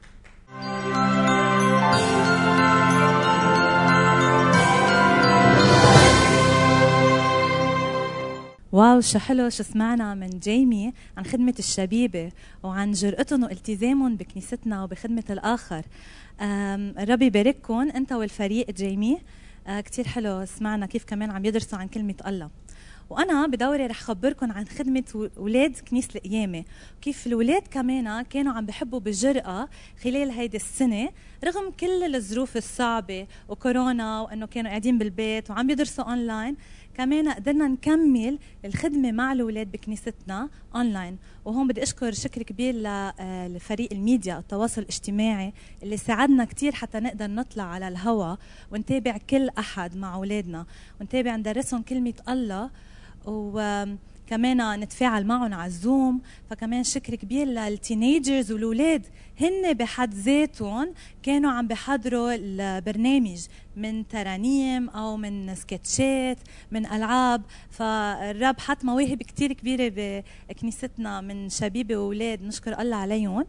wow 8.72 9.00
شو 9.00 9.18
حلو 9.18 9.48
شو 9.48 9.62
سمعنا 9.62 10.14
من 10.14 10.30
جيمي 10.38 10.92
عن 11.16 11.24
خدمة 11.24 11.54
الشبيبة 11.58 12.32
وعن 12.62 12.92
جرأتهم 12.92 13.42
والتزامهم 13.42 14.16
بكنيستنا 14.16 14.84
وبخدمة 14.84 15.24
الآخر. 15.30 15.82
ربي 16.98 17.26
يبارككم 17.26 17.90
أنت 17.90 18.12
والفريق 18.12 18.70
جيمي. 18.70 19.18
آه، 19.66 19.80
كتير 19.80 20.08
حلو 20.08 20.44
سمعنا 20.44 20.86
كيف 20.86 21.04
كمان 21.04 21.30
عم 21.30 21.44
يدرسوا 21.44 21.78
عن 21.78 21.88
كلمة 21.88 22.14
الله. 22.26 22.50
وأنا 23.10 23.46
بدوري 23.46 23.86
رح 23.86 24.00
خبركم 24.00 24.52
عن 24.52 24.64
خدمة 24.64 25.30
أولاد 25.36 25.76
كنيسه 25.90 26.10
القيامة. 26.16 26.64
كيف 27.02 27.26
الاولاد 27.26 27.62
كمان 27.70 28.22
كانوا 28.22 28.52
عم 28.52 28.66
بحبوا 28.66 29.00
بجرأة 29.00 29.68
خلال 30.04 30.30
هيدي 30.30 30.56
السنة 30.56 31.08
رغم 31.44 31.70
كل 31.80 32.14
الظروف 32.14 32.56
الصعبة 32.56 33.26
وكورونا 33.48 34.20
وإنه 34.20 34.46
كانوا 34.46 34.70
قاعدين 34.70 34.98
بالبيت 34.98 35.50
وعم 35.50 35.70
يدرسوا 35.70 36.04
اونلاين 36.04 36.56
كمان 36.94 37.28
قدرنا 37.28 37.68
نكمل 37.68 38.38
الخدمة 38.64 39.12
مع 39.12 39.32
الأولاد 39.32 39.72
بكنيستنا 39.72 40.48
اونلاين 40.74 41.18
وهون 41.44 41.68
بدي 41.68 41.82
أشكر 41.82 42.12
شكر 42.12 42.42
كبير 42.42 42.74
لفريق 43.48 43.92
الميديا 43.92 44.38
التواصل 44.38 44.82
الاجتماعي 44.82 45.52
اللي 45.82 45.96
ساعدنا 45.96 46.44
كثير 46.44 46.72
حتى 46.72 47.00
نقدر 47.00 47.26
نطلع 47.26 47.64
على 47.64 47.88
الهواء 47.88 48.38
ونتابع 48.70 49.18
كل 49.30 49.48
أحد 49.58 49.96
مع 49.96 50.14
أولادنا. 50.14 50.66
ونتابع 51.00 51.36
ندرسهم 51.36 51.82
كلمة 51.82 52.14
الله. 52.28 52.70
وكمان 54.32 54.80
نتفاعل 54.80 55.26
معهم 55.26 55.54
على 55.54 55.66
الزوم 55.66 56.20
فكمان 56.50 56.84
شكر 56.84 57.14
كبير 57.14 57.46
لل 57.46 57.65
teenagers 57.65 58.52
والولاد 58.52 59.06
هن 59.40 59.72
بحد 59.72 60.14
ذاتهم 60.14 60.94
كانوا 61.22 61.50
عم 61.50 61.66
بحضروا 61.66 62.34
البرنامج 62.34 63.46
من 63.76 64.08
ترانيم 64.08 64.88
أو 64.88 65.16
من 65.16 65.54
سكتشات 65.54 66.38
من 66.70 66.86
ألعاب. 66.86 67.42
فالرب 67.70 68.60
حط 68.60 68.84
مواهب 68.84 69.22
كتير 69.22 69.52
كبيرة 69.52 69.92
بكنيستنا 70.48 71.20
من 71.20 71.48
شبيبة 71.48 71.96
وأولاد. 71.96 72.42
نشكر 72.42 72.80
الله 72.80 72.96
عليهم. 72.96 73.44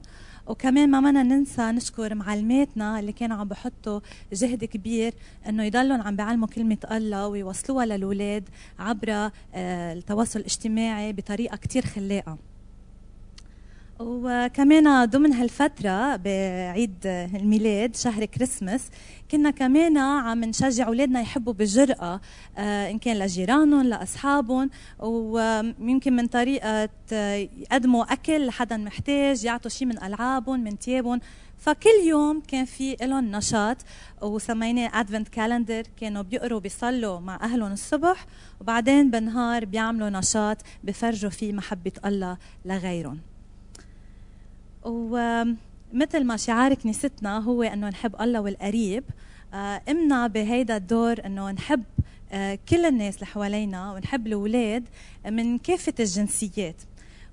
وكمان 0.48 0.92
ما 0.92 1.00
بدنا 1.00 1.24
ننسى 1.24 1.62
نشكر 1.62 2.16
معلماتنا 2.16 3.00
اللي 3.00 3.12
كانوا 3.12 3.38
عم 3.38 3.48
بحطوا 3.48 4.00
جهد 4.34 4.66
كبير 4.66 5.14
إنه 5.50 5.64
يضلوا 5.64 5.98
عم 5.98 6.16
بيعلموا 6.16 6.48
كلمة 6.48 6.78
الله 6.92 7.28
ويوصلوها 7.28 7.86
للأولاد 7.86 8.50
عبر 8.80 9.10
آه، 9.56 9.94
التواصل 9.94 10.40
الاجتماعي 10.40 11.14
بطريقة 11.14 11.58
كثير 11.58 11.86
خلاقه 11.86 12.38
وكمان 14.00 15.06
ضمن 15.06 15.34
هالفترة 15.34 16.16
بعيد 16.16 16.96
الميلاد 17.06 17.96
شهر 17.96 18.26
كريسمس 18.26 18.90
كنا 19.32 19.52
كمان 19.52 19.98
عم 19.98 20.44
نشجع 20.44 20.88
أولادنا 20.88 21.22
يحبوا 21.22 21.54
بجرأة 21.54 22.22
آه، 22.58 22.92
إن 22.92 23.00
كان 23.00 23.20
لجيرانهم 23.20 23.84
لأصحابهم 23.84 24.70
ويمكن 25.00 26.16
من 26.16 26.28
طريقة 26.28 26.90
يقدموا 27.12 28.14
أكل 28.14 28.46
لحدا 28.46 28.78
محتاج 28.78 29.44
يعطوا 29.44 29.70
شيء 29.70 29.88
من 29.88 30.04
ألعابهم 30.04 30.64
من 30.64 30.80
تيابهم. 30.80 31.20
فكل 31.58 31.90
يوم 32.08 32.42
كان 32.48 32.66
في 32.66 32.96
لهم 33.02 33.32
نشاط 33.32 33.78
وسميناه 34.22 35.00
أدفنت 35.00 35.28
كالندر. 35.28 35.84
كانوا 36.02 36.22
بيقروا 36.22 36.60
بيصلوا 36.60 37.20
مع 37.20 37.40
أهلهم 37.42 37.72
الصبح 37.72 38.26
وبعدين 38.62 39.12
بالنهار 39.12 39.66
بيعملوا 39.66 40.10
نشاط 40.10 40.58
بفرجوا 40.84 41.30
فيه 41.30 41.54
محبة 41.54 41.92
الله 42.06 42.38
لغيرهم. 42.66 43.33
ومثل 44.86 46.24
ما 46.24 46.38
شعار 46.38 46.74
كنيستنا 46.74 47.40
هو 47.40 47.64
أنه 47.64 47.90
نحب 47.90 48.22
الله 48.22 48.42
والقريب 48.42 49.04
آه، 49.54 49.82
قمنا 49.90 50.28
بهيدا 50.28 50.78
الدور 50.78 51.26
أنه 51.26 51.52
نحب 51.52 51.84
آه، 52.32 52.60
كل 52.70 52.86
الناس 52.86 53.16
اللي 53.16 53.26
حوالينا 53.26 53.94
ونحب 53.94 54.28
الأولاد 54.28 54.84
من 55.26 55.58
كافة 55.58 55.94
الجنسيات. 56.00 56.76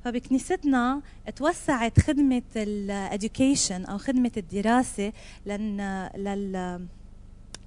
فبكنيستنا 0.04 1.02
توسعت 1.36 2.00
خدمة 2.00 2.42
ال 2.56 2.69
education 2.69 3.84
أو 3.84 3.98
خدمة 3.98 4.30
الدراسة 4.36 5.12
لن 5.46 6.08
لل 6.16 6.86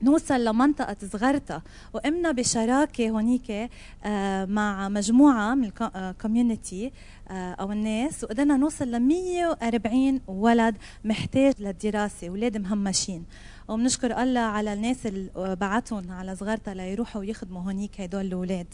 نوصل 0.04 0.46
لمنطقة 0.46 0.96
زغرتا 1.14 1.64
وقمنا 1.94 2.32
بشراكة 2.32 3.10
هونيك 3.10 3.70
آه، 4.04 4.46
مع 4.46 4.90
مجموعة 4.90 5.56
من 5.56 5.72
ال 5.96 6.05
community 6.05 6.92
آه، 7.30 7.54
أو 7.54 7.72
الناس. 7.72 8.24
وقدرنا 8.24 8.58
نوصل 8.58 8.92
ل 8.92 9.00
140 9.00 10.22
ولد 10.28 10.76
محتاج 11.06 11.54
للدراسة 11.60 12.30
ولاد 12.30 12.58
مهمشين. 12.58 13.26
وبنشكر 13.68 14.24
الله 14.24 14.40
على 14.40 14.74
الناس 14.74 15.06
اللي 15.06 15.56
بعتهم 15.56 16.12
على 16.12 16.36
زغرتا 16.36 16.74
ليروحوا 16.74 17.22
ويخدموا 17.22 17.62
هونيك 17.62 18.02
هدول 18.02 18.26
الأولاد. 18.26 18.68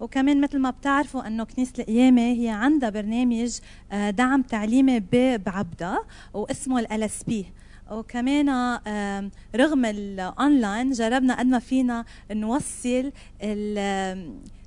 وكمان 0.00 0.40
مثل 0.40 0.58
ما 0.58 0.70
بتعرفوا 0.70 1.26
إنه 1.26 1.44
كنيسة 1.44 1.72
القيامة 1.78 2.22
هي 2.22 2.48
عندها 2.48 2.90
برنامج 2.90 3.58
آه، 3.92 4.10
دعم 4.10 4.42
تعليمي 4.42 5.00
بعبدا 5.38 5.98
واسمه 6.34 6.80
LSP 6.80 7.46
وكمان 7.92 8.48
رغم 9.56 9.84
الاونلاين 9.84 10.90
جربنا 10.90 11.38
قد 11.38 11.46
ما 11.46 11.58
فينا 11.58 12.04
نوصل 12.30 13.12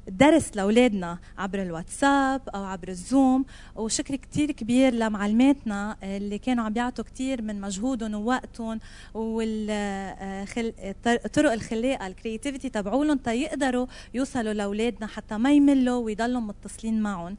الدرس 0.07 0.51
لأولادنا 0.55 1.19
عبر 1.37 1.61
الواتساب 1.61 2.41
أو 2.49 2.63
عبر 2.63 2.87
الزوم. 2.87 3.45
وشكر 3.75 4.15
كثير 4.15 4.51
كبير 4.51 4.93
لمعلماتنا 4.93 5.97
اللي 6.03 6.37
كانوا 6.37 6.63
عم 6.63 6.73
بيعطوا 6.73 7.03
كثير 7.03 7.41
من 7.41 7.61
مجهودهم 7.61 8.15
ووقتهم 8.15 8.79
والطرق 9.13 10.41
الخلاقة 11.51 12.07
ال 12.07 12.13
creativity 12.13 12.69
تبعولهم 12.69 13.17
تيقدروا 13.17 13.87
يوصلوا 14.13 14.53
لأولادنا 14.53 15.07
حتى 15.07 15.37
ما 15.37 15.53
يملوا 15.53 16.05
ويضلوا 16.05 16.41
متصلين 16.41 17.01
معهم. 17.01 17.37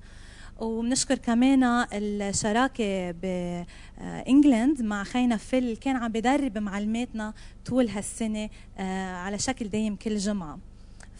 وبنشكر 0.60 1.18
كمان 1.18 1.86
الشراكة 1.92 3.10
ب 3.10 3.32
England 3.32 4.82
مع 4.82 5.04
خينا 5.04 5.36
فيل 5.36 5.76
كان 5.76 5.96
عم 5.96 6.12
بدرب 6.12 6.58
معلماتنا 6.58 7.34
طول 7.66 7.88
هالسنة 7.88 8.48
آه، 8.78 9.16
على 9.16 9.38
شكل 9.38 9.68
دايم 9.68 9.96
كل 9.96 10.16
جمعة. 10.16 10.58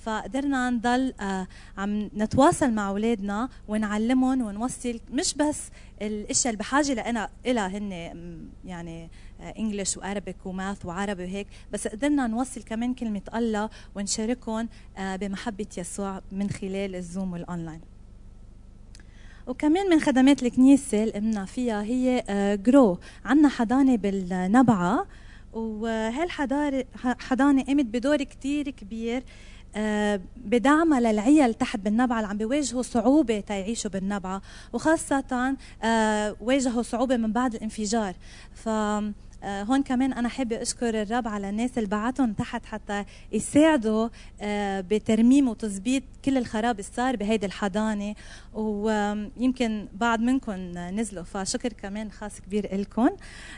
فقدرنا 0.02 0.71
نضل 0.71 1.14
آه، 1.21 1.47
عم 1.78 2.11
نتواصل 2.16 2.71
مع 2.71 2.88
أولادنا 2.88 3.49
ونعلمهم 3.69 4.43
ونوصل 4.43 5.00
مش 5.11 5.35
بس 5.35 5.61
الأشياء 6.02 6.52
اللي 6.52 6.59
بحاجة 6.59 6.93
لنا 6.93 7.28
إلها 7.47 7.66
هن 7.69 7.90
يعني 8.64 9.11
English 9.59 9.97
و 9.97 10.04
Arabic 10.04 10.47
و 10.47 10.54
math 10.54 10.87
وعربي 10.87 11.25
وهيك 11.25 11.47
بس 11.73 11.88
قدرنا 11.88 12.26
نوصل 12.26 12.62
كمان 12.62 12.95
كلمة 12.95 13.23
الله 13.35 13.71
ونشاركهم 13.95 14.69
آه، 14.99 15.16
بمحبة 15.16 15.66
يسوع 15.78 16.23
من 16.33 16.50
خلال 16.50 16.95
الزوم 16.95 17.33
والأونلاين. 17.33 17.96
وكمان 19.47 19.91
من 19.91 20.00
خدمات 20.00 20.43
الكنيسة 20.43 21.03
اللي 21.03 21.12
قمنا 21.12 21.45
فيها 21.45 21.83
هي 21.83 22.25
جرو. 22.67 22.93
آه، 22.93 22.99
عنا 23.25 23.49
حضانة 23.49 23.97
بالنبعة 23.97 25.07
وهالحضانة 25.52 27.63
قامت 27.63 27.85
بدور 27.85 28.17
كتير 28.17 28.71
كبير 28.71 29.23
آه، 29.76 30.21
بدعمها 30.37 31.00
للعيال 31.00 31.54
تحت 31.54 31.80
بالنبعة 31.80 32.17
اللي 32.17 32.28
عم 32.28 32.39
بيواجهوا 32.39 32.82
صعوبة 32.82 33.41
تيعيشوا 33.41 33.91
بالنبعة 33.91 34.43
وخاصة 34.73 35.56
آه، 35.82 36.37
واجهوا 36.41 36.82
صعوبة 36.82 37.17
من 37.17 37.32
بعد 37.32 37.54
الانفجار. 37.54 38.15
ف 38.54 38.69
هون 39.44 39.82
كمان 39.82 40.12
أنا 40.12 40.28
حابة 40.28 40.62
أشكر 40.62 41.02
الرب 41.02 41.28
على 41.28 41.49
الناس 41.50 41.78
اللي 41.78 41.88
بعتهم 41.88 42.32
تحت 42.32 42.66
حتى 42.66 43.04
يساعدوا 43.32 44.08
آه، 44.40 44.80
بترميم 44.80 45.49
وتظبيط 45.49 46.02
كل 46.25 46.38
الخراب 46.38 46.80
اللي 46.80 46.90
صار 46.96 47.16
بهيدي 47.16 47.46
الحضانة. 47.46 48.14
ويمكن 48.54 49.88
بعض 49.94 50.20
منكم 50.20 50.52
نزلوا 50.76 51.25
فشكر 51.25 51.72
كمان 51.72 52.10
خاص 52.10 52.40
كبير 52.40 52.76
لكم 52.76 53.08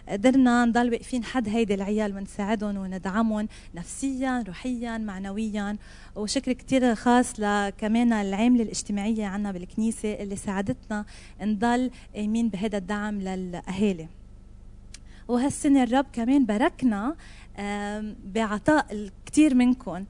قدرنا 0.08 0.64
نضل 0.64 0.90
واقفين 0.90 1.24
حد 1.24 1.48
هيدي 1.48 1.74
العيال 1.74 2.16
ونساعدهم 2.16 2.76
وندعمهم 2.76 3.48
نفسيا 3.74 4.44
روحيا 4.46 4.98
معنويا. 4.98 5.76
وشكر 6.16 6.52
كثير 6.52 6.94
خاص 6.94 7.32
لكمان 7.40 8.12
العاملة 8.12 8.62
الاجتماعية 8.62 9.26
عنا 9.26 9.52
بالكنيسة 9.52 10.12
اللي 10.12 10.36
ساعدتنا 10.36 11.04
نضل 11.42 11.90
قايمين 12.14 12.48
بهذا 12.48 12.78
الدعم 12.78 13.20
للأهالي. 13.20 14.08
وهالسنة 15.28 15.82
الرب 15.82 16.06
كمان 16.12 16.44
باركنا 16.44 17.16
بعطاء 18.24 18.86
الكثير 18.92 19.54
منكم 19.54 20.04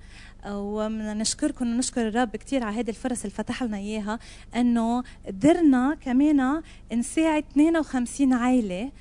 وبدنا 0.46 1.14
نشكركم 1.14 1.74
ونشكر 1.74 2.09
الرب 2.09 2.37
كثير 2.37 2.64
على 2.64 2.81
هذه 2.81 2.88
الفرص 2.90 3.20
اللي 3.24 3.35
فتح 3.35 3.62
لنا 3.62 3.76
إياها 3.76 4.18
إنه 4.57 5.02
قدرنا 5.26 5.96
كمان 6.00 6.62
نساعد 6.92 7.44
52 7.52 8.33
عائله 8.33 8.92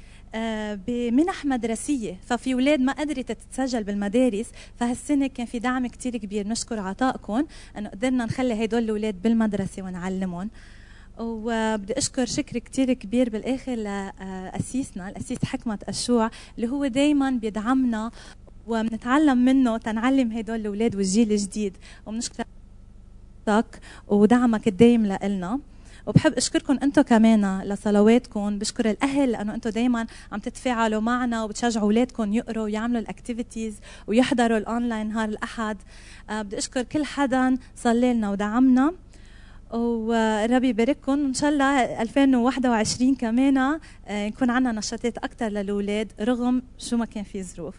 بمنح 0.88 1.46
مدرسية. 1.46 2.18
ففي 2.26 2.54
أولاد 2.54 2.80
ما 2.80 2.94
قدرت 2.94 3.32
تتسجل 3.32 3.84
بالمدارس 3.84 4.52
فهالسنة 4.76 5.28
كان 5.28 5.46
في 5.46 5.60
دعم 5.60 5.88
كتير 5.88 6.18
كبير. 6.18 6.48
نشكر 6.48 6.80
عطائكم 6.80 7.46
أنه 7.78 7.90
قدرنا 7.90 8.26
نخلي 8.26 8.66
هدول 8.66 8.84
الأولاد 8.84 9.22
بالمدرسة 9.22 9.84
ونعلمهم 9.84 10.50
وبدي 11.20 11.98
أشكر 11.98 12.26
شكر 12.26 12.58
كتير 12.58 12.94
كبير 12.94 13.30
بالآخر 13.30 13.76
لاسيسنا 13.76 15.10
الأسيس 15.10 15.46
حكمة 15.46 15.80
الشوع 15.90 16.30
اللي 16.56 16.68
هو 16.68 16.88
دائما 16.88 17.30
بيدعمنا 17.30 18.12
وبنتعلم 18.68 19.38
منه 19.38 19.78
تنعلم 19.78 20.32
هدول 20.32 20.56
الأولاد 20.56 20.96
والجيل 20.96 21.32
الجديد. 21.32 21.78
وبنشكرك 22.06 22.46
ودعمك 24.08 24.68
الدايم 24.68 25.06
لنا 25.06 25.60
وبحب 26.08 26.34
أشكركم 26.34 26.78
أنتم 26.84 27.02
كمان 27.02 27.62
لصلواتكم. 27.62 28.60
بشكر 28.60 28.90
الأهل 28.90 29.32
لأنه 29.32 29.56
أنتم 29.56 29.70
دائما 29.70 30.08
عم 30.32 30.40
تتفاعلوا 30.40 31.02
معنا 31.02 31.44
وبتشجعوا 31.44 31.86
أولادكم 31.86 32.34
يقروا 32.34 32.64
ويعملوا 32.64 33.02
ال 33.02 33.09
activities 33.09 33.76
ويحضروا 34.08 34.58
الاونلاين 34.58 35.08
نهار 35.08 35.30
الأحد. 35.30 35.78
أه 36.30 36.42
بدي 36.42 36.58
أشكر 36.58 36.84
كل 36.84 37.06
حدا 37.06 37.58
صلي 37.76 38.14
لنا 38.14 38.32
ودعمنا. 38.32 38.94
وربي 39.74 40.70
يبارككم. 40.70 41.12
إن 41.12 41.34
شاء 41.34 41.50
الله 41.50 42.02
2021 42.02 43.16
كمان 43.16 43.58
آه، 43.58 43.80
يكون 44.08 44.50
عندنا 44.50 44.72
نشاطات 44.72 45.18
أكثر 45.18 45.48
للأولاد 45.48 46.12
رغم 46.22 46.62
شو 46.78 46.98
ما 46.98 47.06
كان 47.06 47.24
في 47.24 47.44
ظروف. 47.44 47.76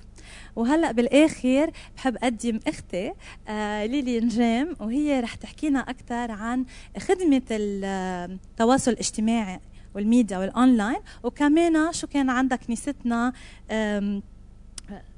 وهلأ 0.57 0.92
بالآخر 0.92 1.70
بحب 1.96 2.16
أقدم 2.16 2.61
أختي 2.66 3.12
آه، 3.48 3.87
ليلي 3.87 4.20
نجام 4.20 4.77
وهي 4.81 5.20
رح 5.20 5.35
تحكينا 5.35 5.81
أكثر 5.81 6.31
عن 6.31 6.64
خدمة 6.98 7.42
التواصل 7.51 8.90
الاجتماعي 8.90 9.61
والميديا 9.94 10.38
والأونلاين. 10.38 11.01
وكمان 11.22 11.92
شو 11.92 12.07
كان 12.07 12.31
عندها 12.31 12.59
كنيستنا 12.59 13.33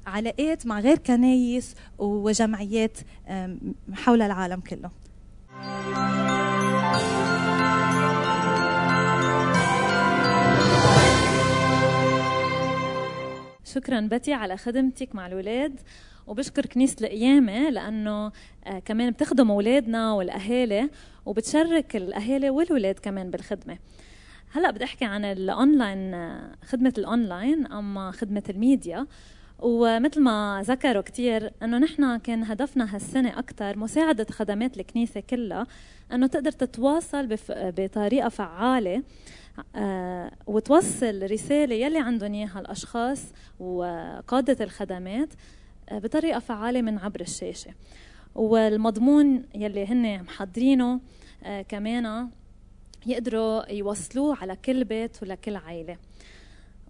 علاقات 0.07 0.65
مع 0.67 0.79
غير 0.79 0.97
كنايس 0.97 1.75
وجمعيات 1.97 2.97
حول 3.93 4.21
العالم 4.21 4.59
كله. 4.59 4.91
شكرا 13.71 13.99
بتي 14.11 14.33
على 14.33 14.57
خدمتك 14.57 15.15
مع 15.15 15.27
الولاد 15.27 15.79
وبشكر 16.27 16.65
كنيسة 16.65 16.95
القيامة 17.01 17.69
لأنه 17.69 18.31
آه، 18.65 18.79
كمان 18.85 19.11
بتخدم 19.11 19.51
أولادنا 19.51 20.13
والأهالي 20.13 20.89
وبتشارك 21.25 21.95
الأهالي 21.95 22.49
والولاد 22.49 22.99
كمان 22.99 23.31
بالخدمة. 23.31 23.77
هلأ 24.51 24.71
بدي 24.71 24.83
أحكي 24.83 25.05
عن 25.05 25.25
الاونلاين 25.25 26.13
آه، 26.13 26.55
خدمة 26.65 26.93
الاونلاين 26.97 27.67
أما 27.67 28.11
خدمة 28.11 28.43
الميديا. 28.49 29.07
ومثل 29.59 30.21
ما 30.21 30.63
ذكروا 30.65 31.01
كثير 31.01 31.51
إنه 31.63 31.77
نحن 31.77 32.17
كان 32.17 32.43
هدفنا 32.43 32.95
هالسنة 32.95 33.39
أكثر 33.39 33.77
مساعدة 33.77 34.25
خدمات 34.31 34.77
الكنيسة 34.77 35.19
كلها 35.19 35.67
إنه 36.13 36.27
تقدر 36.27 36.51
تتواصل 36.51 37.37
بطريقة 37.49 38.29
فعالة. 38.29 39.03
وتوصل 40.47 41.31
رسالة 41.31 41.75
يلي 41.75 41.99
عندهم 41.99 42.33
إياها 42.33 42.59
الأشخاص 42.59 43.23
وقادة 43.59 44.65
الخدمات 44.65 45.29
آه، 45.89 45.99
بطريقة 45.99 46.39
فعالة 46.39 46.81
من 46.81 46.97
عبر 46.97 47.21
الشاشة. 47.21 47.71
والمضمون 48.35 49.43
يلي 49.55 49.85
هن 49.85 50.23
محضرينه 50.23 50.99
آه، 51.43 51.61
كمان 51.61 52.29
يقدروا 53.05 53.71
يوصلوه 53.71 54.37
على 54.41 54.55
كل 54.55 54.83
بيت 54.83 55.23
ولكل 55.23 55.55
عائلة 55.55 55.97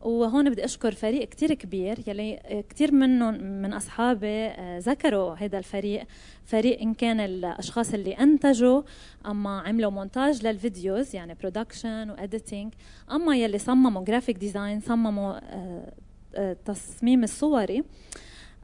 وهون 0.01 0.49
بدي 0.49 0.65
أشكر 0.65 0.91
فريق 0.91 1.29
كتير 1.29 1.53
كبير 1.53 1.99
يلي 2.07 2.63
كتير 2.69 2.91
منهم 2.91 3.43
من 3.43 3.73
أصحابي 3.73 4.27
آه، 4.27 4.79
ذكروا 4.79 5.35
هذا 5.35 5.57
الفريق 5.57 6.03
فريق 6.45 6.81
إن 6.81 6.93
كان 6.93 7.19
الأشخاص 7.19 7.93
اللي 7.93 8.13
أنتجوا 8.13 8.81
أما 9.25 9.59
عملوا 9.59 9.91
مونتاج 9.91 10.47
لل 10.47 10.64
videos 10.64 11.15
يعني 11.15 11.33
production 11.33 12.09
و 12.09 12.17
editing 12.17 12.73
أما 13.11 13.37
يلي 13.37 13.57
صمموا 13.57 14.03
graphic 14.03 14.37
design 14.37 14.79
صمموا 14.79 15.39
التصميم 16.37 17.19
آه، 17.19 17.23
الصوري. 17.23 17.83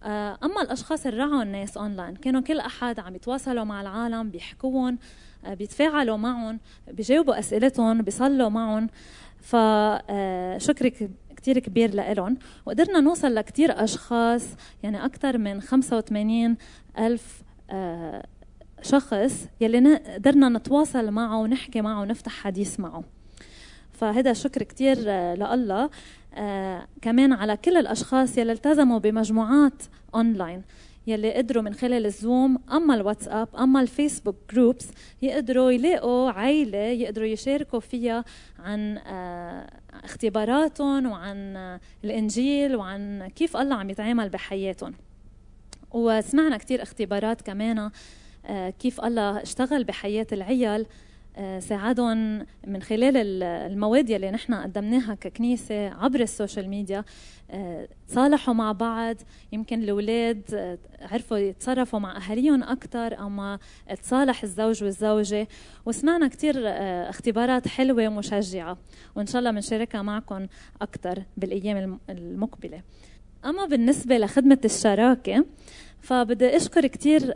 آه، 0.04 0.38
أما 0.44 0.62
الأشخاص 0.62 1.06
اللي 1.06 1.24
رعوا 1.24 1.44
الناس 1.44 1.78
اونلاين 1.78 2.16
كانوا 2.16 2.42
كل 2.42 2.60
أحد 2.60 3.00
عم 3.00 3.16
يتواصلوا 3.16 3.64
مع 3.64 3.82
العالم 3.82 4.30
بيحكوهم 4.30 4.98
بيتفاعلوا 5.48 6.18
معهم 6.18 6.60
بيجاوبوا 6.88 7.40
أسئلتهم 7.40 8.02
بيصلوا 8.02 8.50
معهم. 8.50 8.88
فشكري 9.42 11.10
كتير 11.48 11.60
كبير 11.60 11.94
لإلهم. 11.94 12.38
وقدرنا 12.66 13.00
نوصل 13.00 13.36
لكتير 13.36 13.84
أشخاص 13.84 14.48
يعني 14.84 15.06
أكثر 15.06 15.38
من 15.38 15.62
85 15.62 16.58
ألف 17.00 17.42
آه، 17.70 18.26
شخص 18.82 19.48
يلي 19.62 19.96
قدرنا 19.96 20.50
نتواصل 20.50 21.12
معه 21.12 21.40
ونحكي 21.40 21.82
معه 21.82 22.02
ونفتح 22.02 22.32
حديث 22.32 22.80
معه. 22.80 23.04
فهذا 23.92 24.34
شكر 24.34 24.64
كتير 24.64 24.98
آه، 25.08 25.36
لله 25.36 25.90
آه 26.34 26.88
كمان 27.02 27.34
على 27.34 27.58
كل 27.58 27.78
الأشخاص 27.78 28.38
يلي 28.38 28.52
التزموا 28.52 29.00
بمجموعات 29.00 29.84
أونلاين 30.16 30.62
يلي 31.08 31.34
قدروا 31.34 31.64
من 31.64 31.74
خلال 31.74 32.06
ال 32.06 32.17
Zoom 32.17 32.60
أما 32.72 32.96
الواتساب 32.96 33.48
أما 33.60 33.82
ال 33.82 33.88
Facebook 33.88 34.36
groups 34.54 34.88
يقدروا 35.22 35.72
يلاقوا 35.72 36.32
عائله 36.32 36.78
يقدروا 36.78 37.28
يشاركوا 37.28 37.80
فيها 37.80 38.26
عن 38.60 38.98
آه، 38.98 39.70
اختباراتهم 40.08 41.06
وعن 41.06 41.58
الإنجيل 42.04 42.76
وعن 42.76 43.28
كيف 43.28 43.58
الله 43.58 43.76
عم 43.76 43.90
يتعامل 43.90 44.30
بحياتهم. 44.30 44.94
وسمعنا 45.92 46.58
كثير 46.58 46.82
اختبارات 46.84 47.42
كمان 47.42 47.92
آه، 48.46 48.70
كيف 48.70 49.02
الله 49.02 49.42
اشتغل 49.42 49.84
بحياة 49.84 50.28
العيال. 50.32 50.86
ساعدهم 51.60 52.46
من 52.68 52.82
خلال 52.82 53.44
المواد 53.44 54.12
اللي 54.12 54.32
نحن 54.32 54.54
قدمناها 54.54 55.16
ككنيسة 55.16 55.90
عبر 55.90 56.20
السوشيال 56.20 56.70
ميديا 56.70 57.04
تصالحوا 58.08 58.54
مع 58.54 58.72
بعض. 58.72 59.16
يمكن 59.52 59.84
الأولاد 59.84 60.78
عرفوا 61.02 61.38
يتصرفوا 61.38 62.00
مع 62.00 62.18
أهاليهم 62.18 62.64
أكثر 62.64 63.20
أما 63.20 63.60
تصالح 64.04 64.44
الزوج 64.44 64.84
والزوجة. 64.84 65.48
وسمعنا 65.86 66.28
كثير 66.28 66.56
اختبارات 67.10 67.68
حلوة 67.68 68.08
ومشجعة 68.08 68.78
وإن 69.16 69.26
شاء 69.26 69.40
الله 69.40 69.52
بنشاركها 69.52 70.02
معكم 70.02 70.48
أكثر 70.82 71.24
بالأيام 71.38 72.00
المقبلة. 72.10 72.82
أما 73.46 73.66
بالنسبة 73.66 74.18
لخدمة 74.18 74.60
الشراكة 74.66 75.46
فبدي 76.02 76.56
أشكر 76.58 76.88
كثير 76.88 77.34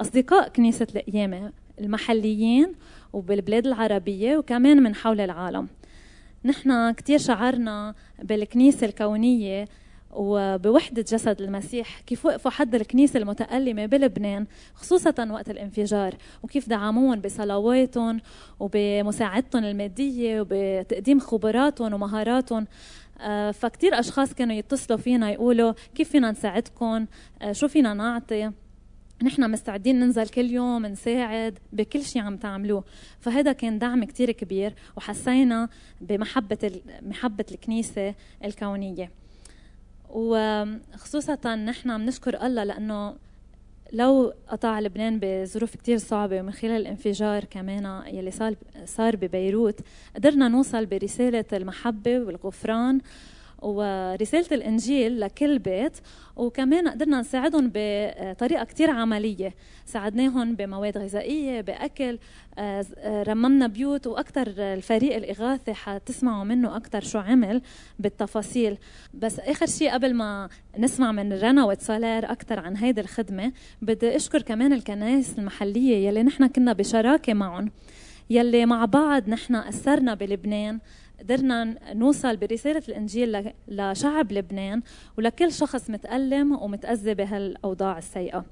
أصدقاء 0.00 0.48
كنيسة 0.48 0.86
القيامه 0.96 1.52
المحليين 1.80 2.72
وبالبلاد 3.16 3.66
العربية 3.66 4.36
وكمان 4.36 4.82
من 4.82 4.94
حول 4.94 5.20
العالم. 5.20 5.68
نحن 6.44 6.90
كتير 6.90 7.18
شعرنا 7.18 7.94
بالكنيسة 8.22 8.86
الكونية 8.86 9.64
وبوحدة 10.10 11.02
جسد 11.02 11.40
المسيح 11.40 12.00
كيف 12.00 12.26
وقفوا 12.26 12.50
حد 12.50 12.74
الكنيسة 12.74 13.18
المتألمة 13.18 13.86
بلبنان 13.86 14.46
خصوصا 14.74 15.30
وقت 15.30 15.50
الانفجار 15.50 16.14
وكيف 16.42 16.68
دعموهم 16.68 17.20
بصلواتهم 17.20 18.20
وبمساعدتهم 18.60 19.64
المادية 19.64 20.40
وبتقديم 20.40 21.20
خبراتهم 21.20 21.94
ومهاراتهم. 21.94 22.66
آه، 23.20 23.50
فكتير 23.50 24.00
أشخاص 24.00 24.34
كانوا 24.34 24.54
يتصلوا 24.54 24.98
فينا 24.98 25.30
يقولوا 25.30 25.72
كيف 25.94 26.10
فينا 26.10 26.30
نساعدكم؟ 26.30 27.06
آه، 27.42 27.52
شو 27.52 27.68
فينا 27.68 27.94
نعطي؟ 27.94 28.50
نحن 29.22 29.50
مستعدين 29.50 30.00
ننزل 30.00 30.28
كل 30.28 30.50
يوم 30.50 30.86
نساعد 30.86 31.58
بكل 31.72 32.02
شيء 32.02 32.22
عم 32.22 32.36
تعملوه. 32.36 32.84
فهذا 33.20 33.52
كان 33.52 33.78
دعم 33.78 34.04
كتير 34.04 34.30
كبير 34.30 34.74
وحسينا 34.96 35.68
بمحبة 36.00 36.80
محبة 37.02 37.44
الكنيسة 37.50 38.14
الكونية. 38.44 39.10
وخصوصا 40.08 41.54
نحن 41.54 41.98
بنشكر 41.98 42.46
الله 42.46 42.64
لأنه 42.64 43.16
لو 43.92 44.32
قطع 44.48 44.80
لبنان 44.80 45.18
بظروف 45.22 45.76
كتير 45.76 45.98
صعبة 45.98 46.40
ومن 46.40 46.52
خلال 46.52 46.80
الانفجار 46.80 47.44
كمان 47.44 48.02
يلي 48.06 48.30
صار 48.30 48.54
صار 48.84 49.16
ببيروت 49.16 49.80
قدرنا 50.16 50.48
نوصل 50.48 50.86
برسالة 50.86 51.44
المحبة 51.52 52.18
والغفران 52.18 53.00
ورسالة 53.66 54.46
الإنجيل 54.52 55.20
لكل 55.20 55.58
بيت 55.58 55.96
وكمان 56.36 56.88
قدرنا 56.88 57.20
نساعدهم 57.20 57.70
بطريقة 57.74 58.64
كتير 58.64 58.90
عملية. 58.90 59.54
ساعدناهم 59.86 60.54
بمواد 60.54 60.98
غذائية 60.98 61.60
بأكل 61.60 62.18
آه، 62.58 62.84
رممنا 63.22 63.66
بيوت 63.66 64.06
وأكثر 64.06 64.46
الفريق 64.58 65.16
الإغاثي 65.16 65.74
حتسمعوا 65.74 66.44
منه 66.44 66.76
أكثر 66.76 67.00
شو 67.00 67.18
عمل 67.18 67.62
بالتفاصيل. 67.98 68.78
بس 69.14 69.40
آخر 69.40 69.66
شيء 69.66 69.90
قبل 69.90 70.14
ما 70.14 70.48
نسمع 70.78 71.12
من 71.12 71.32
رنا 71.32 71.64
وتسالير 71.64 72.32
أكثر 72.32 72.60
عن 72.60 72.76
هيدي 72.76 73.00
الخدمة 73.00 73.52
بدي 73.82 74.16
أشكر 74.16 74.42
كمان 74.42 74.72
الكنائس 74.72 75.38
المحلية 75.38 76.08
يلي 76.08 76.22
نحن 76.22 76.46
كنا 76.46 76.72
بشراكة 76.72 77.34
معهم 77.34 77.70
يلي 78.30 78.66
مع 78.66 78.84
بعض 78.84 79.28
نحن 79.28 79.54
أثرنا 79.54 80.14
بلبنان. 80.14 80.78
قدرنا 81.20 81.94
نوصل 81.94 82.36
برسالة 82.36 82.82
الإنجيل 82.88 83.52
لشعب 83.68 84.32
لبنان 84.32 84.82
ولكل 85.18 85.52
شخص 85.52 85.90
متألم 85.90 86.62
ومتأذي 86.62 87.14
بهالأوضاع 87.14 87.98
السيئة. 87.98 88.44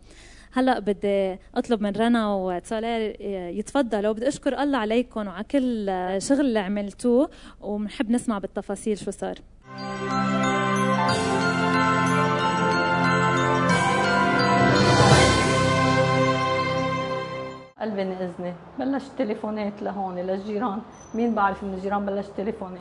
هلا 0.53 0.79
بدي 0.79 1.38
أطلب 1.55 1.83
من 1.83 1.92
رنا 1.92 2.35
وتسالير 2.35 3.16
يتفضلوا. 3.59 4.12
بدي 4.12 4.29
أشكر 4.29 4.62
الله 4.62 4.79
عليكم 4.79 5.27
وعلى 5.27 5.44
كل 5.44 5.87
شغل 6.22 6.40
اللي 6.40 6.59
عملتوه 6.59 7.31
وبنحب 7.61 8.11
نسمع 8.11 8.38
بالتفاصيل 8.38 8.98
شو 8.98 9.11
صار. 9.11 9.38
قلبي 18.05 18.14
نقزني 18.14 18.55
بلش 18.79 19.09
تليفونات 19.19 19.83
لهون 19.83 20.19
للجيران 20.19 20.83
مين 21.14 21.35
بعرف 21.35 21.64
من 21.64 21.75
الجيران 21.75 22.07
بلش 22.07 22.27
تليفونات. 22.37 22.81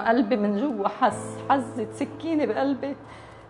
قلبي 0.00 0.36
من 0.36 0.56
جوا 0.60 0.88
حس 0.88 1.38
حزت 1.50 1.92
سكينة 1.92 2.44
بقلبي. 2.44 2.96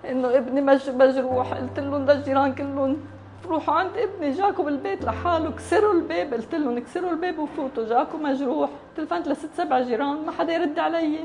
إنه 0.05 0.37
ابني 0.39 0.61
مجروح. 0.61 1.55
قلت 1.55 1.79
لهم 1.79 2.07
للجيران 2.07 2.55
كلهم 2.55 2.97
روحوا 3.47 3.75
عند 3.75 3.91
ابني 3.97 4.31
جاكو 4.31 4.63
بالبيت 4.63 5.05
لحاله 5.05 5.51
كسروا 5.51 5.93
الباب 5.93 6.35
قلت 6.35 6.55
لهم 6.55 6.79
كسروا 6.79 7.11
الباب 7.11 7.39
وفوتوا 7.39 7.89
جاكو 7.89 8.17
مجروح 8.19 8.71
تلفنت 8.97 9.29
لست 9.29 9.49
سبع 9.57 9.81
جيران 9.81 10.27
ما 10.27 10.33
حدا 10.33 10.53
يرد 10.53 10.79
علي 10.79 11.19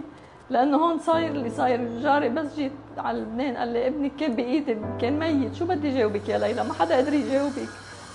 لأنه 0.50 0.78
هون 0.78 1.00
صاير 1.00 1.32
اللي 1.32 1.50
صاير 1.50 2.00
جاري 2.02 2.30
بس 2.30 2.56
جيت 2.56 2.72
على 2.98 3.20
لبنان 3.20 3.58
قال 3.58 3.68
لي 3.68 3.88
ابنك 3.88 4.12
كان 4.20 4.36
بايدي 4.36 4.78
كان 5.02 5.20
ميت 5.20 5.56
شو 5.56 5.66
بدي 5.66 5.98
جاوبك 5.98 6.30
يا 6.30 6.38
ليلى؟ 6.38 6.64
ما 6.64 6.74
حدا 6.74 6.98
قدر 6.98 7.14
يجاوبك. 7.14 7.70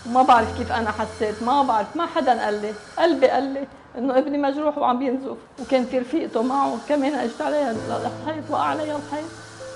وما 0.06 0.22
بعرف 0.22 0.58
كيف 0.58 0.72
أنا 0.72 0.90
حسيت 0.90 1.42
ما 1.42 1.62
بعرف 1.62 1.96
ما 1.96 2.06
حدا 2.06 2.44
قال 2.44 2.62
لي 2.62 2.72
قلبي 2.98 3.26
قال 3.26 3.42
لي 3.42 3.66
إنه 3.98 4.18
ابني 4.18 4.38
مجروح 4.38 4.78
وعم 4.78 5.02
ينزف 5.02 5.36
وكانت 5.62 5.94
رفيقته 5.94 6.42
معه 6.42 6.76
كمان 6.88 7.14
أجت 7.14 7.42
عليها 7.42 7.70
الحيط 7.70 8.50
وقع 8.50 8.62
عليها 8.62 8.96
الحيط. 8.96 9.24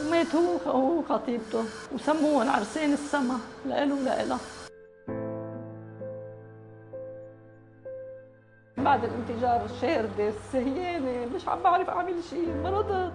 ومات 0.00 0.34
هو 0.34 0.70
هو 0.70 1.02
خطيبته 1.02 1.64
وسموهم 1.94 2.50
عرسين 2.50 2.92
السما. 2.92 3.38
لإله 3.66 3.94
ولإلها 3.94 4.38
بعد 8.76 9.04
الانفجار 9.04 9.64
الشاردة 9.64 10.28
السهيانة 10.28 11.34
مش 11.34 11.48
عم 11.48 11.62
بعرف 11.62 11.90
أعمل 11.90 12.24
شيء 12.30 12.54
مرضت 12.64 13.12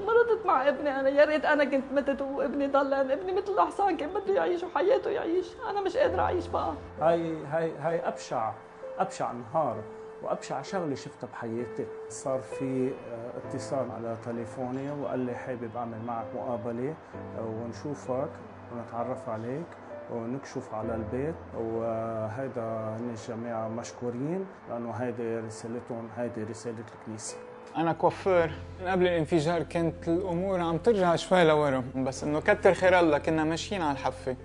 مرضت 0.00 0.46
مع 0.46 0.68
ابني. 0.68 1.00
أنا 1.00 1.08
يا 1.08 1.24
ريت 1.24 1.44
أنا 1.44 1.64
كنت 1.64 1.92
متت 1.92 2.22
وابني 2.22 2.66
ضل. 2.66 2.94
ابني 2.94 3.32
مثل 3.32 3.52
الحصان 3.52 3.96
كان 3.96 4.08
بده 4.10 4.34
يعيش 4.34 4.62
وحياته 4.62 5.10
يعيش. 5.10 5.46
أنا 5.70 5.80
مش 5.80 5.96
قادرة 5.96 6.22
أعيش 6.22 6.46
بقى. 6.46 6.72
هاي 7.00 7.36
هاي 7.46 7.72
هاي 7.78 8.08
أبشع. 8.08 8.52
أبشع 8.98 9.32
نهار 9.32 9.76
وأبشع 10.22 10.62
شغلة 10.62 10.94
شفتها 10.94 11.28
بحياتي. 11.28 11.86
صار 12.08 12.40
في 12.40 12.90
آه، 13.12 13.32
اتصال 13.38 13.90
على 13.90 14.16
تليفوني 14.24 14.90
وقال 14.90 15.18
لي 15.18 15.34
حابب 15.34 15.76
أعمل 15.76 15.98
معك 16.06 16.26
مقابلة 16.36 16.94
آه، 17.38 17.42
ونشوفك 17.42 18.28
ونتعرف 18.72 19.28
عليك 19.28 19.66
ونكشف 20.12 20.74
على 20.74 20.94
البيت. 20.94 21.34
وهيدا 21.56 22.62
هن 22.62 23.10
الجماعة 23.10 23.68
مشكورين 23.68 24.46
لأنه 24.70 24.90
هيدي 24.90 25.38
رسالتهم 25.38 26.08
هيدي 26.16 26.42
رسالة 26.42 26.84
الكنيسة. 27.00 27.36
أنا 27.76 27.92
كوفير. 27.92 28.52
من 28.80 28.88
قبل 28.88 29.06
الانفجار 29.06 29.62
كانت 29.62 30.08
الأمور 30.08 30.60
عم 30.60 30.78
ترجع 30.78 31.16
شوي 31.16 31.44
لورا 31.44 31.84
بس 31.96 32.24
إنه 32.24 32.40
كتر 32.40 32.74
خير 32.74 33.00
الله 33.00 33.18
كنا 33.18 33.44
ماشيين 33.44 33.82
على 33.82 33.92
الحفة. 33.92 34.36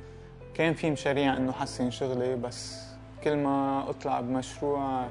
كان 0.53 0.73
في 0.73 0.91
مشاريع 0.91 1.37
إنه 1.37 1.51
حسن 1.51 1.91
شغلي 1.91 2.35
بس 2.35 2.87
كل 3.23 3.37
ما 3.37 3.89
أطلع 3.89 4.21
بمشروع 4.21 5.07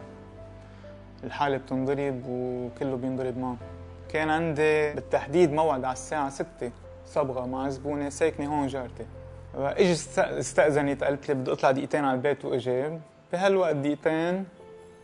الحالة 1.25 1.57
بتنضرب 1.57 2.23
وكله 2.29 2.97
بينضرب 2.97 3.39
معه. 3.39 3.57
كان 4.09 4.31
عندي 4.31 4.93
بالتحديد 4.93 5.53
موعد 5.53 5.85
على 5.85 5.93
الساعة 5.93 6.31
6 6.31 6.47
صبغة 7.07 7.47
مع 7.47 7.69
زبونة 7.69 8.09
ساكنة 8.09 8.47
هون 8.61 8.67
جارتي. 8.67 9.07
اجى 9.55 9.93
استأذنت 10.19 11.05
قالت 11.05 11.29
لي 11.29 11.35
بدي 11.35 11.53
أطلع 11.53 11.71
دقيقتين 11.71 12.05
على 12.05 12.15
البيت 12.17 12.45
وأجي. 12.45 12.99
بهالوقت 13.33 13.77
دقيقتين 13.77 14.45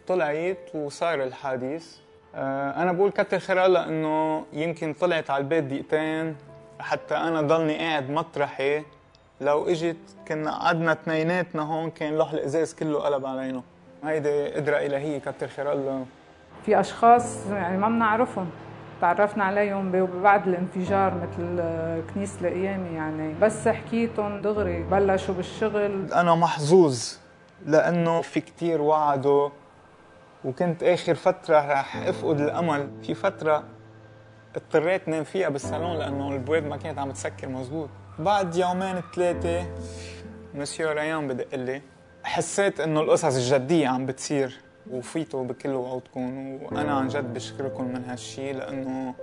طلعت 0.07 0.75
وصار 0.75 1.23
الحادث 1.23 1.97
آه، 2.35 2.83
أنا 2.83 2.93
بقول 2.93 3.11
كتر 3.11 3.39
خير 3.39 3.67
الله 3.67 3.89
إنه 3.89 4.45
يمكن 4.53 4.93
طلعت 4.93 5.31
على 5.31 5.41
البيت 5.41 5.65
دقيقتين. 5.65 6.37
حتى 6.81 7.15
أنا 7.17 7.41
ضلني 7.43 7.79
قاعد 7.79 8.11
مطرحي. 8.11 8.83
لو 9.41 9.69
إجت 9.69 9.97
كنا 10.29 10.59
قعدنا 10.59 10.93
اثنيناتنا 10.93 11.63
هون 11.63 11.91
كان 11.91 12.13
لوح 12.15 12.33
الإزاز 12.33 12.75
كله 12.75 12.99
قلب 12.99 13.27
علينا. 13.27 13.63
هيدي 14.05 14.49
قدرة 14.49 14.77
إلهية 14.77 15.19
كتر 15.19 15.49
خير 15.49 15.73
الله 15.73 16.07
في 16.67 16.81
أشخاص 16.81 17.47
يعني 17.47 17.79
ما 17.79 17.89
بنعرفهم. 17.89 18.51
تعرفنا 19.01 19.45
عليهم 19.45 20.07
بعد 20.23 20.49
الانفجار 20.49 21.15
مثل 21.15 21.63
كنيسة 22.15 22.49
القيامة 22.49 22.97
يعني 22.97 23.35
بس 23.43 23.69
حكيتهم 23.69 24.41
دغري 24.41 24.83
بلشوا 24.83 25.35
بالشغل. 25.35 26.13
أنا 26.13 26.35
محظوظ 26.35 27.17
لأنه 27.67 28.21
في 28.21 28.41
كتير 28.41 28.83
وعدوا 28.83 29.49
وكنت 30.45 30.83
آخر 30.83 31.15
فترة 31.15 31.73
رح 31.73 31.97
أفقد 31.97 32.41
الأمل. 32.41 32.91
في 33.03 33.15
فترة 33.15 33.63
اضطريت 34.57 35.09
نام 35.09 35.25
فيها 35.25 35.49
بالصالون 35.49 35.99
لأنه 35.99 36.29
البواب 36.29 36.67
ما 36.67 36.77
كانت 36.77 36.99
عم 36.99 37.11
تسكر 37.11 37.49
مزبوط. 37.49 37.89
بعد 38.19 38.57
يومين 38.57 39.01
ثلاثة 39.15 39.67
مسيو 40.55 40.93
ريان 40.93 41.29
بدق 41.29 41.55
لي 41.55 41.83
حسيت 42.25 42.81
إنه 42.81 43.01
القصص 43.01 43.35
الجدية 43.35 43.89
عم 43.89 44.07
بتصير 44.07 44.61
وفيتوا 44.91 45.45
بكل 45.45 45.71
وعودكم 45.71 46.53
وأنا 46.63 46.93
عن 46.93 47.09
جد 47.09 47.35
بشكركم 47.35 47.85
من 47.85 48.05
هالشي 48.05 48.53
لأنه 48.53 49.15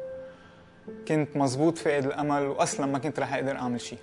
كنت 1.07 1.37
مزبوط 1.37 1.77
فاقد 1.77 2.05
الأمل 2.05 2.47
واصلا 2.47 2.85
ما 2.85 2.99
كنت 2.99 3.19
رح 3.19 3.33
أقدر 3.33 3.55
أعمل 3.55 3.81
شيء 3.81 3.99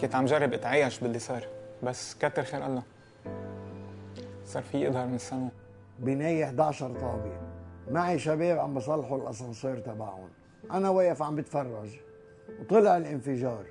كنت 0.00 0.14
عم 0.14 0.24
جرب 0.24 0.52
أتعايش 0.52 1.00
باللي 1.00 1.18
صار 1.18 1.42
بس 1.82 2.14
كتر 2.14 2.42
خير 2.42 2.66
الله. 2.66 2.82
صار 4.46 4.62
في 4.62 4.88
إظهر 4.88 5.06
من 5.06 5.14
السماء 5.14 5.50
بناية 5.98 6.44
11 6.44 6.94
طابق 7.00 7.32
معي 7.90 8.18
شباب 8.18 8.58
عم 8.58 8.74
بصلحوا 8.74 9.18
الأسانسير 9.18 9.78
تبعهم. 9.78 10.28
أنا 10.70 10.88
واقف 10.90 11.22
عم 11.22 11.36
بتفرج. 11.36 11.88
وطلع 12.60 12.96
الانفجار. 12.96 13.64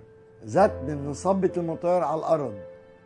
زتني 0.46 0.96
من 0.96 1.14
صبة 1.14 1.52
الموتور 1.58 2.04
على 2.04 2.20
الأرض. 2.20 2.60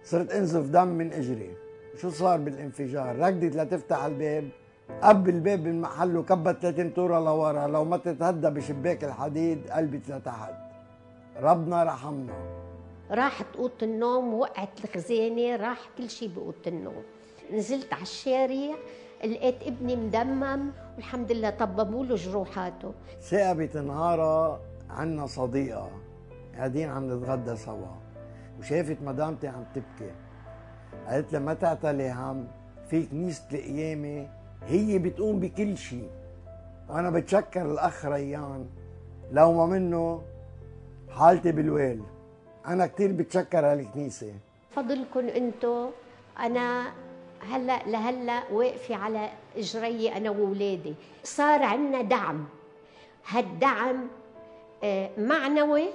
صرت 0.03 0.31
انزف 0.31 0.65
دم 0.65 0.87
من 0.87 1.13
اجري. 1.13 1.53
شو 2.01 2.09
صار 2.09 2.39
بالانفجار؟ 2.39 3.19
ركضت 3.19 3.55
لتفتح 3.55 4.03
الباب. 4.03 4.49
قب 5.01 5.29
الباب 5.29 5.59
من 5.65 5.81
محله 5.81 6.23
كبت 6.23 6.61
30 6.61 6.89
طورة 6.89 7.19
لورا. 7.19 7.67
لو 7.67 7.83
ما 7.85 7.97
تتهدى 7.97 8.49
بشباك 8.49 9.03
الحديد 9.03 9.67
قلبت 9.69 10.11
لتحت 10.11 10.53
ربنا 11.41 11.83
رحمنا. 11.83 12.33
راحت 13.11 13.45
أوضة 13.59 13.73
النوم 13.83 14.33
وقعت 14.33 14.69
الخزانة 14.83 15.55
راح 15.55 15.89
كل 15.97 16.09
شيء 16.09 16.29
بأوضة 16.35 16.65
النوم. 16.67 17.03
نزلت 17.53 17.93
على 17.93 18.01
الشارع 18.01 18.75
لقيت 19.25 19.63
ابني 19.63 19.95
مدمم 19.95 20.71
والحمد 20.95 21.31
لله 21.31 21.49
طببوا 21.49 22.05
له 22.05 22.15
جروحاته. 22.15 22.91
ثاقبت 23.21 23.77
نهارها 23.77 24.59
عنا 24.89 25.25
صديقة. 25.25 25.89
قاعدين 26.55 26.89
عم 26.89 27.13
نتغدى 27.13 27.55
سوا. 27.55 27.95
وشافت 28.61 28.97
مدامتي 29.01 29.47
عم 29.47 29.63
تبكي. 29.75 30.11
قالت 31.07 31.33
لها 31.33 31.41
ما 31.41 31.53
تعتلي 31.53 32.11
هم 32.11 32.47
في 32.89 33.05
كنيسة 33.05 33.43
القيامة 33.53 34.27
هي 34.67 34.99
بتقوم 34.99 35.39
بكل 35.39 35.77
شيء. 35.77 36.09
وأنا 36.89 37.09
بتشكر 37.09 37.71
الأخ 37.71 38.05
ريان. 38.05 38.65
لو 39.31 39.53
ما 39.53 39.65
منه 39.65 40.21
حالتي 41.09 41.51
بالويل. 41.51 42.01
أنا 42.67 42.85
كثير 42.87 43.11
بتشكر 43.11 43.65
هالكنيسة. 43.65 44.33
فضلكم 44.75 45.27
أنتو. 45.27 45.89
أنا 46.39 46.91
هلأ 47.51 47.83
لهلأ 47.87 48.43
واقفة 48.51 48.95
على 48.95 49.29
إجري 49.57 50.17
أنا 50.17 50.29
واولادي 50.29 50.93
صار 51.23 51.63
عندنا 51.63 52.01
دعم. 52.01 52.45
هالدعم 53.27 54.07
آه، 54.83 55.09
معنوي 55.17 55.87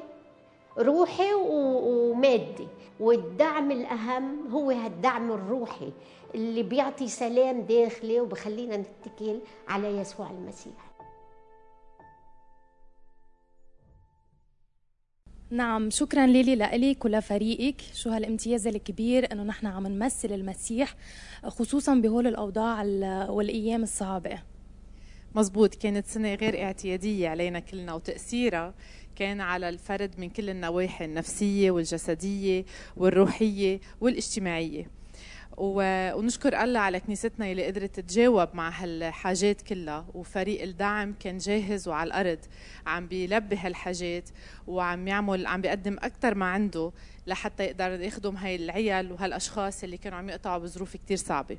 روحي 0.79 1.35
ومادي. 1.35 2.69
والدعم 3.01 3.71
الأهم 3.71 4.49
هو 4.51 4.71
هالدعم 4.71 5.33
الروحي 5.33 5.93
اللي 6.35 6.63
بيعطي 6.63 7.09
سلام 7.09 7.61
داخلي 7.61 8.21
وبخلينا 8.21 8.77
نتكل 8.77 9.41
على 9.69 9.89
يسوع 9.89 10.31
المسيح. 10.31 10.93
نعم 15.51 15.91
شكرا 15.91 16.27
ليلي 16.27 16.57
لإلك 16.57 17.05
ولفريقك 17.05 17.81
شو 17.95 18.11
هالامتياز 18.11 18.67
الكبير 18.67 19.33
إنه 19.33 19.43
نحن 19.43 19.67
عم 19.67 19.87
نمثل 19.87 20.33
المسيح 20.33 20.95
خصوصا 21.45 21.95
بهول 21.95 22.27
الأوضاع 22.27 22.83
والأيام 23.31 23.83
الصعبة. 23.83 24.39
مزبوط 25.35 25.75
كانت 25.75 26.07
سنة 26.07 26.35
غير 26.35 26.63
اعتيادية 26.63 27.29
علينا 27.29 27.61
كلنا 27.61 27.95
وتأثيرها. 27.95 28.75
كان 29.17 29.41
على 29.41 29.69
الفرد 29.69 30.15
من 30.19 30.31
كل 30.31 30.51
النواحي 30.51 31.05
النفسية 31.05 31.71
والجسدية 31.71 32.65
والروحية 32.97 33.81
والاجتماعية. 34.01 34.91
ونشكر 35.59 36.63
الله 36.63 36.81
على 36.81 37.01
كنيستنا 37.01 37.51
اللي 37.53 37.67
قدرت 37.67 38.01
تتجاوب 38.01 38.49
مع 38.55 38.69
هالحاجات 38.71 39.63
كلها. 39.63 40.07
وفريق 40.15 40.63
الدعم 40.63 41.15
كان 41.21 41.39
جاهز 41.39 41.89
وعلى 41.89 42.09
الأرض 42.09 42.39
عم 42.87 43.07
بيلبي 43.07 43.57
هالحاجات 43.57 44.29
وعم 44.67 45.09
يعمل 45.09 45.47
عم 45.47 45.61
بيقدم 45.61 45.97
أكثر 46.03 46.35
ما 46.35 46.47
عنده 46.47 46.93
لحتى 47.27 47.65
يقدر 47.65 48.01
يخدم 48.01 48.37
هاي 48.37 48.57
العيال 48.57 49.13
وهالأشخاص 49.13 49.85
اللي 49.85 49.97
كانوا 49.97 50.19
عم 50.19 50.29
يقطعوا 50.29 50.59
بظروف 50.59 50.97
كثير 50.97 51.17
صعبة. 51.17 51.59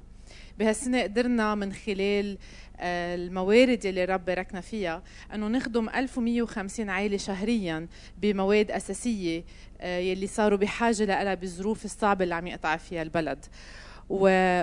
بهالسنة 0.59 1.03
قدرنا 1.03 1.55
من 1.55 1.73
خلال 1.73 2.37
آه، 2.79 3.15
الموارد 3.15 3.85
اللي 3.85 4.05
رب 4.05 4.25
باركنا 4.25 4.61
فيها 4.61 5.03
إنه 5.33 5.47
نخدم 5.47 5.89
1150 5.89 6.89
عائله 6.89 7.17
شهريا 7.17 7.87
بمواد 8.21 8.71
أساسية 8.71 9.43
آه، 9.81 9.97
يلي 9.97 10.27
صاروا 10.27 10.57
بحاجة 10.57 11.05
لها 11.05 11.33
بالظروف 11.33 11.85
الصعبة 11.85 12.23
اللي 12.23 12.35
عم 12.35 12.47
يقطع 12.47 12.77
فيها 12.77 13.01
البلد. 13.01 13.45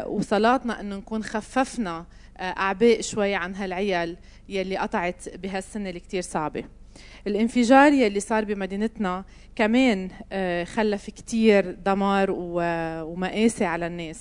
وصلاتنا 0.06 0.80
إنه 0.80 0.96
نكون 0.96 1.24
خففنا 1.24 2.06
آه، 2.36 2.42
أعباء 2.42 3.00
شوي 3.00 3.34
عن 3.34 3.54
هالعيال 3.54 4.16
يلي 4.48 4.76
قطعت 4.76 5.36
بهالسنة 5.36 5.88
اللي 5.88 6.00
كثير 6.00 6.22
صعبة. 6.22 6.64
الانفجار 7.26 7.92
يلي 7.92 8.20
صار 8.20 8.44
بمدينتنا 8.44 9.24
كمان 9.56 10.10
خلف 10.64 11.10
كتير 11.10 11.70
دمار 11.70 12.26
ومآسي 12.30 13.64
على 13.64 13.86
الناس. 13.86 14.20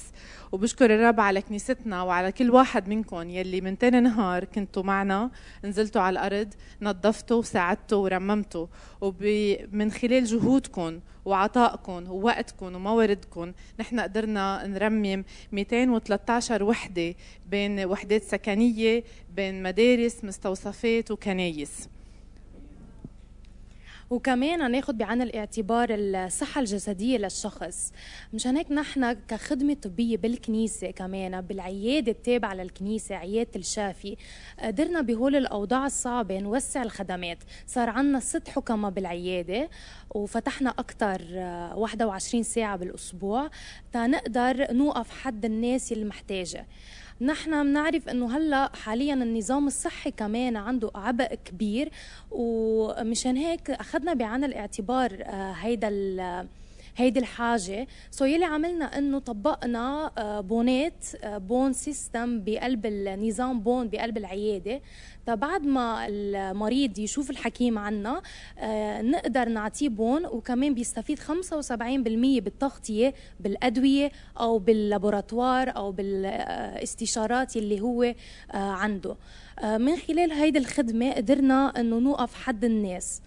وبشكر 0.54 0.96
الرب 0.96 1.20
على 1.20 1.42
كنيستنا 1.42 2.04
وعلى 2.04 2.32
كل 2.32 2.52
واحد 2.52 2.88
منكم 2.88 3.30
يلي 3.30 3.62
من 3.62 3.78
تاني 3.78 4.00
نهار 4.00 4.46
كنتوا 4.46 4.84
معنا 4.84 5.32
نزلتوا 5.64 6.02
على 6.02 6.14
الأرض 6.14 6.54
نظفتوا 6.82 7.38
وساعدتوا 7.38 7.98
ورممتوا. 7.98 8.68
ومن 9.02 9.92
خلال 9.92 10.26
جهودكم 10.26 11.00
وعطائكم 11.26 12.12
ووقتكم 12.12 12.76
ومواردكم 12.76 13.54
نحن 13.80 14.00
قدرنا 14.00 14.68
نرمم 14.68 15.24
213 15.52 16.64
وحدة 16.64 17.16
بين 17.50 17.86
وحدات 17.86 18.24
سكنية 18.24 19.04
بين 19.36 19.64
مدارس 19.64 20.24
مستوصفات 20.24 21.12
وكنايس. 21.12 21.90
وكمان 24.14 24.72
ناخذ 24.72 24.94
بعين 24.94 25.22
الاعتبار 25.22 25.88
الصحة 25.92 26.62
الجسدية 26.62 27.18
للشخص. 27.18 27.92
مشان 28.34 28.58
هيك 28.58 28.72
نحن 28.72 29.14
كخدمة 29.14 29.74
طبية 29.74 30.18
بالكنيسة 30.18 30.92
كمان 30.92 31.42
بالعيادة 31.42 32.12
التابعة 32.12 32.54
للكنيسة 32.54 33.16
عيادة 33.16 33.50
الشافي 33.56 34.18
قدرنا 34.60 35.02
بهول 35.02 35.36
الأوضاع 35.36 35.86
الصعبة 35.86 36.40
نوسع 36.40 36.84
الخدمات. 36.84 37.38
صار 37.68 37.90
عنا 37.90 38.20
ست 38.20 38.48
حكمة 38.48 38.90
بالعيادة 38.90 39.70
وفتحنا 40.16 40.70
أكثر 40.70 41.22
21 41.76 42.44
ساعة 42.44 42.78
بالأسبوع 42.78 43.50
تنقدر 43.94 44.74
نوقف 44.74 45.10
حد 45.10 45.46
الناس 45.46 45.92
اللي 45.92 46.06
محتاجة 46.06 46.68
نحن 47.24 47.64
بنعرف 47.64 48.10
إنه 48.10 48.38
هلأ 48.38 48.76
حاليا 48.76 49.14
النظام 49.14 49.68
الصحي 49.68 50.12
كمان 50.12 50.56
عنده 50.58 50.92
عبء 50.96 51.36
كبير 51.46 51.90
ومشان 52.32 53.38
هيك 53.38 53.70
أخذنا 53.72 54.14
بعين 54.14 54.44
الاعتبار 54.44 55.18
آه، 55.22 55.52
هيدا 55.52 55.90
هيدي 56.96 57.20
الحاجة. 57.20 57.88
so 58.12 58.26
يلي 58.26 58.46
عملنا 58.46 58.98
إنه 58.98 59.20
طبقنا 59.20 60.12
آه، 60.18 60.42
بونات 60.42 61.06
آه، 61.24 61.38
بون 61.38 61.74
system 61.74 62.44
بقلب 62.44 62.86
النظام 62.86 63.60
بون 63.60 63.90
بقلب 63.90 64.18
العيادة. 64.18 64.82
بعد 65.28 65.66
ما 65.66 66.08
المريض 66.10 67.00
يشوف 67.00 67.30
الحكيم 67.30 67.78
عنا 67.78 68.22
آه، 68.60 69.02
نقدر 69.02 69.50
نعطيه 69.50 69.90
بون 69.90 70.26
وكمان 70.26 70.74
بيستفيد 70.74 71.20
75% 71.20 72.42
بالتغطية 72.42 73.14
بالأدوية 73.40 74.12
أو 74.40 74.60
بال 74.60 74.77
laboratoire 74.77 75.76
أو 75.76 75.92
بالاستشارات 75.92 77.58
اللي 77.58 77.82
هو 77.82 78.14
عنده. 78.54 79.16
من 79.64 79.96
خلال 79.96 80.32
هيدي 80.32 80.60
الخدمة 80.60 81.12
قدرنا 81.12 81.80
أنه 81.80 82.00
نوقف 82.00 82.34
حد 82.34 82.64
الناس. 82.66 83.22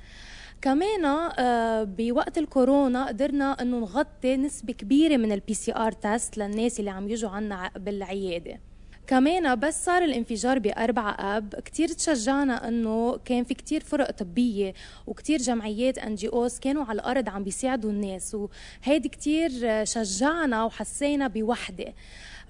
كمان 0.63 1.05
آه، 1.05 1.85
بوقت 1.85 2.39
الكورونا 2.39 3.07
قدرنا 3.07 3.63
إنه 3.63 3.79
نغطي 3.79 4.37
نسبة 4.37 4.73
كبيرة 4.73 5.17
من 5.17 5.33
ال 5.33 5.55
PCR 5.55 5.93
test 5.93 6.39
للناس 6.39 6.81
اللي 6.81 6.91
عم 6.91 7.09
يجوا 7.09 7.31
عنا 7.31 7.71
بالعيادة. 7.77 8.61
كمان 9.07 9.61
بس 9.61 9.85
صار 9.85 10.05
الانفجار 10.05 10.59
بأربعة 10.59 11.37
أب. 11.37 11.55
كتير 11.55 11.89
تشجعنا 11.89 12.69
أنه 12.69 13.17
كان 13.25 13.45
في 13.45 13.55
كتير 13.55 13.81
فرق 13.85 14.11
طبية 14.11 14.75
وكتير 15.07 15.39
جمعيات 15.39 15.99
NGOs 15.99 16.59
كانوا 16.59 16.85
على 16.85 17.01
الأرض 17.01 17.29
عم 17.29 17.45
بيساعدوا 17.45 17.91
الناس 17.91 18.35
وهيدي 18.35 19.09
كتير 19.09 19.51
شجعنا 19.85 20.65
وحسينا 20.65 21.29
بوحدة. 21.29 21.95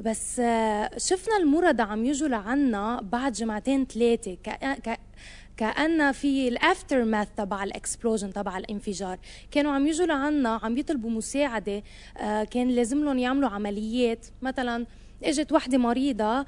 بس 0.00 0.40
آه، 0.40 0.90
شفنا 0.96 1.36
المرضى 1.36 1.82
عم 1.82 2.04
يجوا 2.04 2.28
لعنا 2.28 3.00
بعد 3.02 3.32
جمعتين 3.32 3.86
ثلاثة 3.86 4.36
كأن 5.56 6.12
في 6.12 6.48
ال 6.48 7.04
aftermath 7.04 7.28
تبع 7.36 7.64
ال 7.64 7.71
explosion 7.71 8.32
تبع 8.32 8.58
الانفجار. 8.58 9.18
كانوا 9.50 9.72
عم 9.72 9.86
يجوا 9.86 10.06
لعنا 10.06 10.60
عم 10.62 10.78
يطلبوا 10.78 11.10
مساعدة 11.10 11.82
آه، 12.18 12.44
كان 12.44 12.68
لازم 12.68 13.04
لهم 13.04 13.18
يعملوا 13.18 13.48
عمليات. 13.48 14.26
مثلا 14.42 14.86
إجت 15.24 15.52
وحدة 15.52 15.78
مريضة 15.78 16.46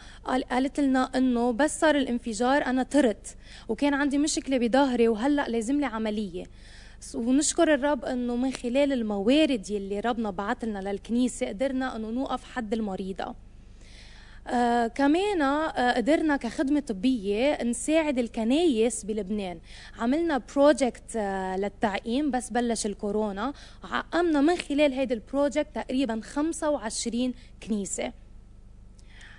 قالت 0.50 0.80
لنا 0.80 1.10
إنه 1.16 1.52
بس 1.52 1.80
صار 1.80 1.96
الانفجار 1.96 2.66
أنا 2.66 2.82
طرت 2.82 3.36
وكان 3.68 3.94
عندي 3.94 4.18
مشكلة 4.18 4.58
بظهري 4.58 5.08
وهلأ 5.08 5.48
لازم 5.48 5.80
لي 5.80 5.86
عملية. 5.86 6.44
ونشكر 7.14 7.74
الرب 7.74 8.04
إنه 8.04 8.36
من 8.36 8.50
خلال 8.52 8.92
الموارد 8.92 9.70
يلي 9.70 10.00
ربنا 10.00 10.30
بعث 10.30 10.64
لنا 10.64 10.78
للكنيسة 10.78 11.48
قدرنا 11.48 11.96
إنه 11.96 12.10
نوقف 12.10 12.44
حد 12.44 12.72
المريضة. 12.72 13.34
آه 14.48 14.86
كمان 14.86 15.42
آه 15.42 15.92
قدرنا 15.92 16.36
كخدمة 16.36 16.80
طبية 16.80 17.62
نساعد 17.62 18.18
الكنايس 18.18 19.04
بلبنان. 19.04 19.58
عملنا 19.98 20.38
project 20.38 21.16
آه 21.16 21.56
للتعقيم 21.56 22.30
بس 22.30 22.50
بلش 22.50 22.86
الكورونا. 22.86 23.52
عقمنا 23.84 24.40
من 24.40 24.56
خلال 24.56 24.92
هيدا 24.92 25.14
ال 25.14 25.22
project 25.22 25.74
تقريبا 25.74 26.20
25 26.20 27.34
كنيسة. 27.62 28.12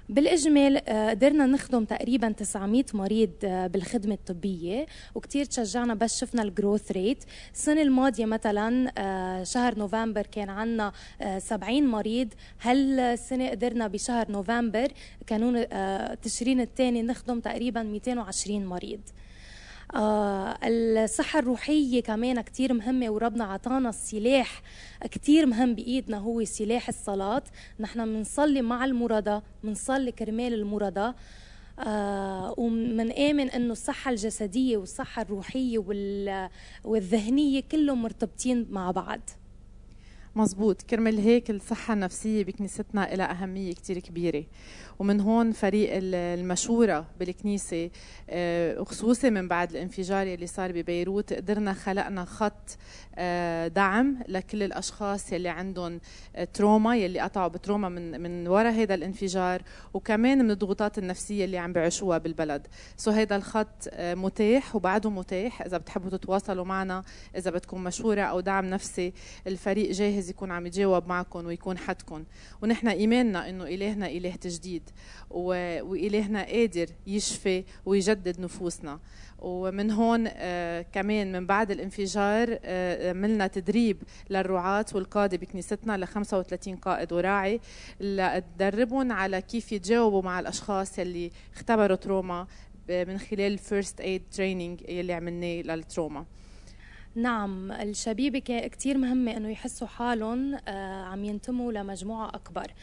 بالإجمال 0.10 0.90
آه، 0.90 1.10
قدرنا 1.10 1.46
نخدم 1.46 1.86
تقريبا 1.86 2.32
900 2.32 2.86
مريض 2.94 3.30
آه، 3.44 3.68
بالخدمة 3.68 4.14
الطبية 4.14 4.86
وكتير 5.16 5.46
تشجعنا 5.46 5.94
بس 5.94 6.20
شفنا 6.20 6.42
ال 6.42 6.49
growth 6.49 6.92
rate 6.92 7.24
السنة 7.54 7.82
الماضية 7.82 8.26
مثلا 8.26 8.92
آه، 8.98 9.44
شهر 9.44 9.80
نوفمبر 9.80 10.22
كان 10.22 10.50
عنا 10.50 10.92
70 11.38 11.88
مريض. 11.88 12.28
هالسنة 12.62 13.50
قدرنا 13.50 13.88
بشهر 13.88 14.32
نوفمبر 14.32 14.88
كانون 15.28 15.66
تشرين 16.22 16.62
الثاني 16.62 17.02
نخدم 17.02 17.40
تقريبا 17.40 17.84
220 17.84 18.66
مريض. 18.66 19.02
آه 19.96 20.58
الصحة 20.64 21.40
الروحية 21.40 22.02
كمان 22.02 22.42
كتير 22.42 22.74
مهمة 22.74 23.10
وربنا 23.10 23.44
عطانا 23.44 23.90
السلاح 23.90 24.62
كتير 25.12 25.46
مهم 25.46 25.76
بإيدنا 25.76 26.18
هو 26.18 26.44
سلاح 26.44 26.88
الصلاة. 26.88 27.44
نحن 27.80 28.06
بنصلي 28.06 28.62
مع 28.62 28.86
المرضى 28.86 29.42
بنصلي 29.64 30.12
كرمال 30.12 30.54
المرضى. 30.54 31.14
آه 31.80 32.56
ومنآمن 32.58 33.50
إنه 33.50 33.72
الصحة 33.72 34.12
الجسدية 34.12 34.78
والصحة 34.78 35.22
الروحية 35.22 35.78
والذهنية 36.84 37.62
كلهم 37.72 38.02
مرتبطين 38.02 38.68
مع 38.70 38.92
بعض. 38.92 39.20
مزبوط 40.40 40.82
كرمال 40.82 41.20
هيك 41.20 41.50
الصحة 41.50 41.94
النفسية 41.94 42.44
بكنيستنا 42.44 43.16
لها 43.16 43.32
أهمية 43.32 43.74
كتير 43.74 44.00
كبيرة. 44.00 44.44
ومن 45.00 45.22
هون 45.22 45.52
فريق 45.52 45.90
المشورة 45.94 47.06
بالكنيسة 47.20 47.90
آه، 48.30 48.82
وخصوصي 48.82 49.30
من 49.30 49.48
بعد 49.48 49.72
الانفجار 49.72 50.28
اللي 50.28 50.48
صار 50.48 50.72
ببيروت 50.72 51.34
قدرنا 51.34 51.74
خلقنا 51.74 52.26
خط 52.26 52.78
آه، 53.16 53.68
دعم 53.68 54.18
لكل 54.28 54.64
الأشخاص 54.64 55.34
يلي 55.34 55.50
عندهم 55.50 56.00
آه، 56.36 56.44
trauma 56.44 56.98
يلي 56.98 57.20
قطعوا 57.20 57.48
ب 57.48 57.54
trauma 57.54 57.90
من 57.90 58.22
من 58.22 58.48
وراء 58.48 58.74
هذا 58.74 58.94
الانفجار 58.94 59.62
وكمان 59.94 60.38
من 60.38 60.52
الضغوطات 60.52 60.98
النفسية 60.98 61.46
اللي 61.46 61.58
عم 61.58 61.74
بيعيشوها 61.74 62.18
بالبلد. 62.18 62.68
so 62.98 63.12
هذا 63.12 63.36
الخط 63.36 63.90
متاح 64.00 64.76
وبعده 64.76 65.10
متاح. 65.10 65.62
إذا 65.62 65.78
بتحبوا 65.78 66.10
تتواصلوا 66.10 66.66
معنا 66.66 67.04
إذا 67.38 67.52
بدكم 67.52 67.84
مشورة 67.84 68.22
أو 68.22 68.40
دعم 68.40 68.66
نفسي 68.66 69.14
الفريق 69.48 69.92
جاهز 69.92 70.29
يكون 70.30 70.52
عم 70.52 70.66
يجاوب 70.68 71.08
معكم 71.08 71.46
ويكون 71.46 71.78
حدكم 71.78 72.24
ونحن 72.62 72.88
إيماننا 72.88 73.50
إنه 73.50 73.64
إلهنا 73.64 74.08
إله 74.08 74.36
تجديد 74.36 74.90
وإلهنا 75.30 76.44
قادر 76.44 76.88
يشفي 77.08 77.64
ويجدد 77.86 78.40
نفوسنا. 78.40 79.00
ومن 79.42 79.92
هون 79.92 80.28
آه 80.28 80.82
كمان 80.82 81.32
من 81.32 81.46
بعد 81.46 81.72
الانفجار 81.72 82.60
آه 82.64 83.10
عملنا 83.10 83.48
تدريب 83.48 83.98
للرعاة 84.30 84.86
والقادة 84.94 85.38
بكنيستنا 85.38 85.98
ل 85.98 86.08
35 86.08 86.76
قائد 86.76 87.14
وراعي 87.14 87.60
لتدربهم 88.00 89.12
على 89.12 89.42
كيف 89.42 89.72
يتجاوبوا 89.72 90.22
مع 90.22 90.40
الأشخاص 90.40 91.00
اللي 91.00 91.32
اختبروا 91.56 91.96
trauma 91.96 92.48
من 92.90 93.18
خلال 93.18 93.52
ال 93.54 93.62
first 93.62 94.02
aid 94.02 94.22
training 94.32 94.80
اللي 94.90 95.14
عملناه 95.14 95.62
لل 95.62 95.76
trauma. 95.76 96.26
نعم 97.20 97.72
الشبيبة 97.72 98.40
كتير 98.68 98.98
مهمة 98.98 99.38
إنه 99.38 99.50
يحسوا 99.50 99.88
حالهم 99.88 100.58
آه، 100.68 101.04
عم 101.04 101.26
ينتموا 101.26 101.72
لمجموعة 101.72 102.30
أكبر. 102.30 102.74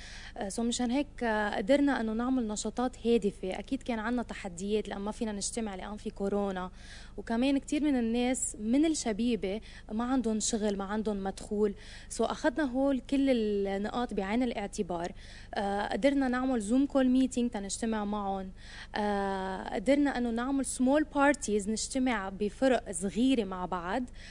so 0.48 0.62
مشان 0.62 0.90
هيك 0.90 1.06
آه، 1.22 1.56
قدرنا 1.56 2.00
إنه 2.00 2.12
نعمل 2.12 2.48
نشاطات 2.48 3.06
هادفة. 3.06 3.58
أكيد 3.58 3.82
كان 3.82 3.98
عندنا 3.98 4.22
تحديات 4.22 4.88
لأن 4.88 4.98
ما 4.98 5.12
فينا 5.12 5.32
نجتمع 5.32 5.74
لأن 5.74 5.96
في 5.96 6.10
كورونا. 6.10 6.70
وكمان 7.16 7.58
كثير 7.58 7.84
من 7.84 7.96
الناس 7.96 8.56
من 8.60 8.84
الشبيبة 8.84 9.60
ما 9.92 10.04
عندهم 10.04 10.40
شغل 10.40 10.76
ما 10.76 10.84
عندهم 10.84 11.24
مدخول. 11.24 11.74
so 12.08 12.24
أخذنا 12.24 12.64
هول 12.64 13.00
كل 13.00 13.30
النقاط 13.30 14.14
بعين 14.14 14.42
الاعتبار. 14.42 15.12
آه 15.54 15.92
قدرنا 15.92 16.28
نعمل 16.28 16.60
Zoom 16.60 16.86
call 16.86 17.08
meeting 17.08 17.50
تنجتمع 17.50 18.04
معهم. 18.04 18.50
آه 18.94 19.74
قدرنا 19.74 20.18
أنه 20.18 20.30
نعمل 20.30 20.64
small 20.64 21.04
parties 21.04 21.70
نجتمع 21.70 22.28
بفرق 22.28 22.92
صغيرة 22.92 23.44
مع 23.44 23.66
بعض. 23.66 24.02
آه 24.02 24.25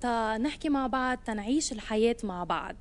تنحكي 0.00 0.68
مع 0.68 0.86
بعض 0.86 1.18
تنعيش 1.18 1.72
الحياة 1.72 2.16
مع 2.24 2.44
بعض. 2.44 2.76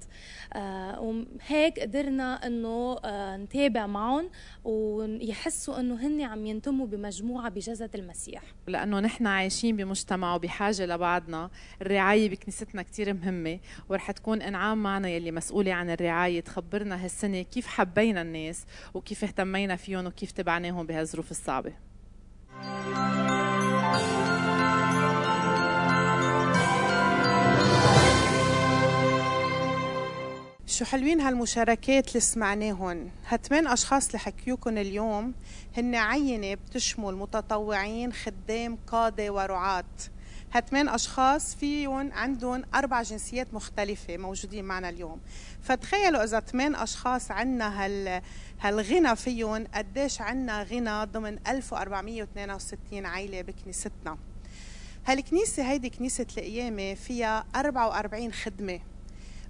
آه 0.54 1.00
وهيك 1.00 1.80
قدرنا 1.80 2.48
إنه 2.48 2.98
آه 3.06 3.38
نتابع 3.38 3.88
معهم 3.88 4.30
ويحسوا 4.64 5.80
إنه 5.80 6.08
هن 6.08 6.22
عم 6.22 6.46
ينتموا 6.46 6.88
بمجموعة 6.88 7.50
بجسد 7.50 7.96
المسيح. 7.96 8.42
لأنه 8.68 9.00
نحن 9.00 9.28
عايشين 9.28 9.76
بمجتمع 9.76 10.36
وبحاجة 10.36 10.86
لبعضنا. 10.86 11.50
الرعاية 11.82 12.30
بكنيستنا 12.30 12.82
كثير 12.82 13.14
مهمة. 13.14 13.60
ورح 13.90 14.12
تكون 14.12 14.42
إنعام 14.42 14.84
معنا 14.84 15.10
يلي 15.10 15.32
مسؤولة 15.32 15.74
عن 15.74 15.90
الرعاية 15.90 16.42
تخبرنا 16.42 17.04
هالسنة 17.04 17.42
كيف 17.42 17.68
حبينا 17.68 18.22
الناس 18.22 18.66
وكيف 18.94 19.24
اهتمينا 19.24 19.76
فيهم 19.76 20.06
وكيف 20.06 20.32
تبعناهم 20.32 20.86
بهالظروف 20.86 21.32
الصعبة. 21.32 21.74
شو 30.74 30.86
حلوين 30.86 31.22
هالمشاركات 31.22 32.08
اللي 32.08 32.20
سمعناهن. 32.20 33.10
هالثمان 33.28 33.68
أشخاص 33.68 34.06
اللي 34.06 34.20
حكيوكن 34.20 34.78
اليوم 34.78 35.34
هن 35.78 35.96
عينة 35.96 36.54
بتشمل 36.54 37.16
متطوعين 37.16 38.14
خدام 38.14 38.78
قادة 38.88 39.34
ورعاة. 39.34 39.84
هالثمان 40.54 40.90
أشخاص 40.90 41.56
فيهم 41.56 42.12
عندهم 42.14 42.64
أربع 42.76 43.02
جنسيات 43.02 43.54
مختلفة 43.54 44.18
موجودين 44.18 44.66
معنا 44.66 44.90
اليوم. 44.90 45.20
فتخيلوا 45.62 46.24
إذا 46.24 46.40
ثمان 46.40 46.76
أشخاص 46.76 47.32
عنا 47.32 47.86
هال 47.86 48.22
هالغنى 48.62 49.16
فيهم 49.16 49.68
قديش 49.74 50.22
عنا 50.22 50.64
غنى 50.64 51.06
ضمن 51.06 51.40
1462 51.48 53.06
عائلة 53.06 53.42
بكنيستنا. 53.42 54.18
هالكنيسة 55.06 55.72
هيدي 55.72 55.90
كنيسة 55.90 56.26
القيامة 56.38 56.94
فيها 56.94 57.46
44 57.56 58.34
خدمة. 58.34 58.80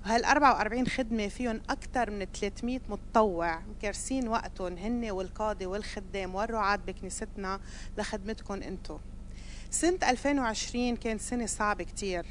وهال 0.06 0.26
44 0.26 0.88
خدمة 0.88 1.28
فيهم 1.28 1.62
أكثر 1.70 2.12
من 2.12 2.26
300 2.26 2.80
متطوع 2.89 3.60
مكرسين 3.60 4.28
وقتهم 4.28 4.78
هن 4.78 5.12
والقاضي 5.12 5.66
والخدام 5.66 6.36
والرعاة 6.36 6.76
بكنيستنا 6.76 7.60
لخدمتكم 7.97 8.54
أنتم 8.54 8.99
سنة 9.70 9.99
2020 10.04 10.95
كانت 10.95 11.22
سنة 11.22 11.45
صعبة 11.45 11.84
كتير 11.84 12.26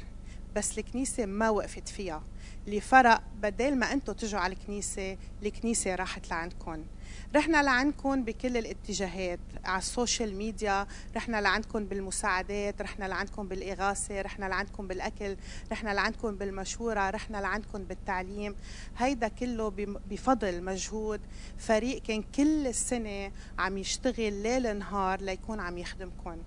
بس 0.55 0.77
الكنيسة 0.77 1.25
ما 1.25 1.49
وقفت 1.49 1.89
فيها. 1.89 2.23
اللي 2.67 2.81
فرق 2.81 3.23
بدل 3.41 3.75
ما 3.75 3.93
أنتم 3.93 4.13
تجوا 4.13 4.39
على 4.39 4.53
الكنيسة 4.53 5.17
الكنيسة 5.43 5.95
راحت 5.95 6.29
لعندكم. 6.29 6.83
رحنا 7.35 7.63
لعندكم 7.63 8.23
بكل 8.23 8.57
الاتجاهات 8.57 9.39
على 9.65 9.77
السوشيال 9.77 10.35
ميديا 10.35 10.87
رحنا 11.15 11.41
لعندكم 11.41 11.85
بالمساعدات 11.85 12.81
رحنا 12.81 13.05
لعندكم 13.05 13.47
بالإغاثة 13.47 14.21
رحنا 14.21 14.45
لعندكم 14.45 14.87
بالأكل 14.87 15.37
رحنا 15.71 15.89
لعندكم 15.89 16.35
بالمشورة 16.35 17.09
رحنا 17.09 17.37
لعندكم 17.37 17.83
بالتعليم. 17.83 18.55
هيدا 18.97 19.27
كله 19.27 19.69
بفضل 20.09 20.63
مجهود. 20.63 21.21
فريق 21.57 22.01
كان 22.01 22.23
كل 22.35 22.67
السنة 22.67 23.31
عم 23.59 23.77
يشتغل 23.77 24.33
ليل 24.33 24.77
نهار 24.77 25.21
ليكون 25.21 25.59
عم 25.59 25.77
يخدمكم 25.77 26.37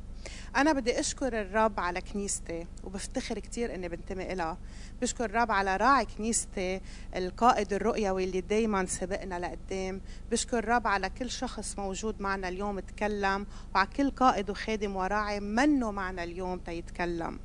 أنا 0.57 0.73
بدي 0.73 1.01
أشكر 1.01 1.41
الرب 1.41 1.81
على 1.81 2.01
كنيستي 2.01 2.67
وبفتخر 2.85 3.39
كتير 3.39 3.75
إني 3.75 3.89
بنتمي 3.89 4.33
إلها. 4.33 4.59
بشكر 5.03 5.25
الرب 5.25 5.51
على 5.51 5.77
راعي 5.77 6.05
كنيستي 6.05 6.81
القائد 7.17 7.73
الرؤيوي 7.73 8.25
اللي 8.25 8.41
دايما 8.41 8.87
سبقنا 8.87 9.39
لقدام. 9.39 10.01
بشكر 10.31 10.59
الرب 10.59 10.87
على 10.87 11.11
كل 11.11 11.31
شخص 11.31 11.79
موجود 11.79 12.21
معنا 12.23 12.49
اليوم 12.49 12.81
تكلم 12.81 13.47
وعلى 13.75 13.89
كل 13.97 14.11
قائد 14.11 14.51
وخادم 14.51 14.97
وراعي 14.97 15.41
منه 15.41 15.91
معنا 15.91 16.25
اليوم 16.25 16.59
تيتكلم. 16.59 17.39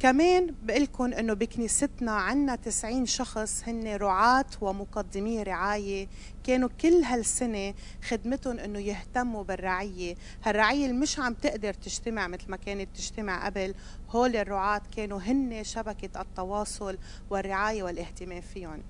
كمان 0.00 0.54
بقلكن 0.62 1.12
إنه 1.12 1.34
بكنيستنا 1.34 2.12
عنا 2.12 2.56
90 2.56 3.06
شخص 3.06 3.62
هن 3.66 3.96
رعاة 3.96 4.44
ومقدمي 4.60 5.42
رعاية. 5.42 6.08
كانوا 6.44 6.68
كل 6.80 6.94
هالسنة 6.94 7.74
خدمتهم 8.08 8.58
إنه 8.58 8.78
يهتموا 8.78 9.44
بالرعية. 9.44 10.14
هالرعية 10.44 10.86
اللي 10.86 10.96
مش 11.00 11.18
عم 11.18 11.34
تقدر 11.34 11.74
تجتمع 11.74 12.26
مثل 12.26 12.50
ما 12.50 12.56
كانت 12.56 12.96
تجتمع 12.96 13.46
قبل. 13.46 13.74
هول 14.10 14.36
الرعاة 14.36 14.82
كانوا 14.96 15.18
هن 15.18 15.64
شبكة 15.64 16.20
التواصل 16.20 16.98
والرعاية 17.30 17.82
والاهتمام 17.82 18.40
فيهم 18.40 18.82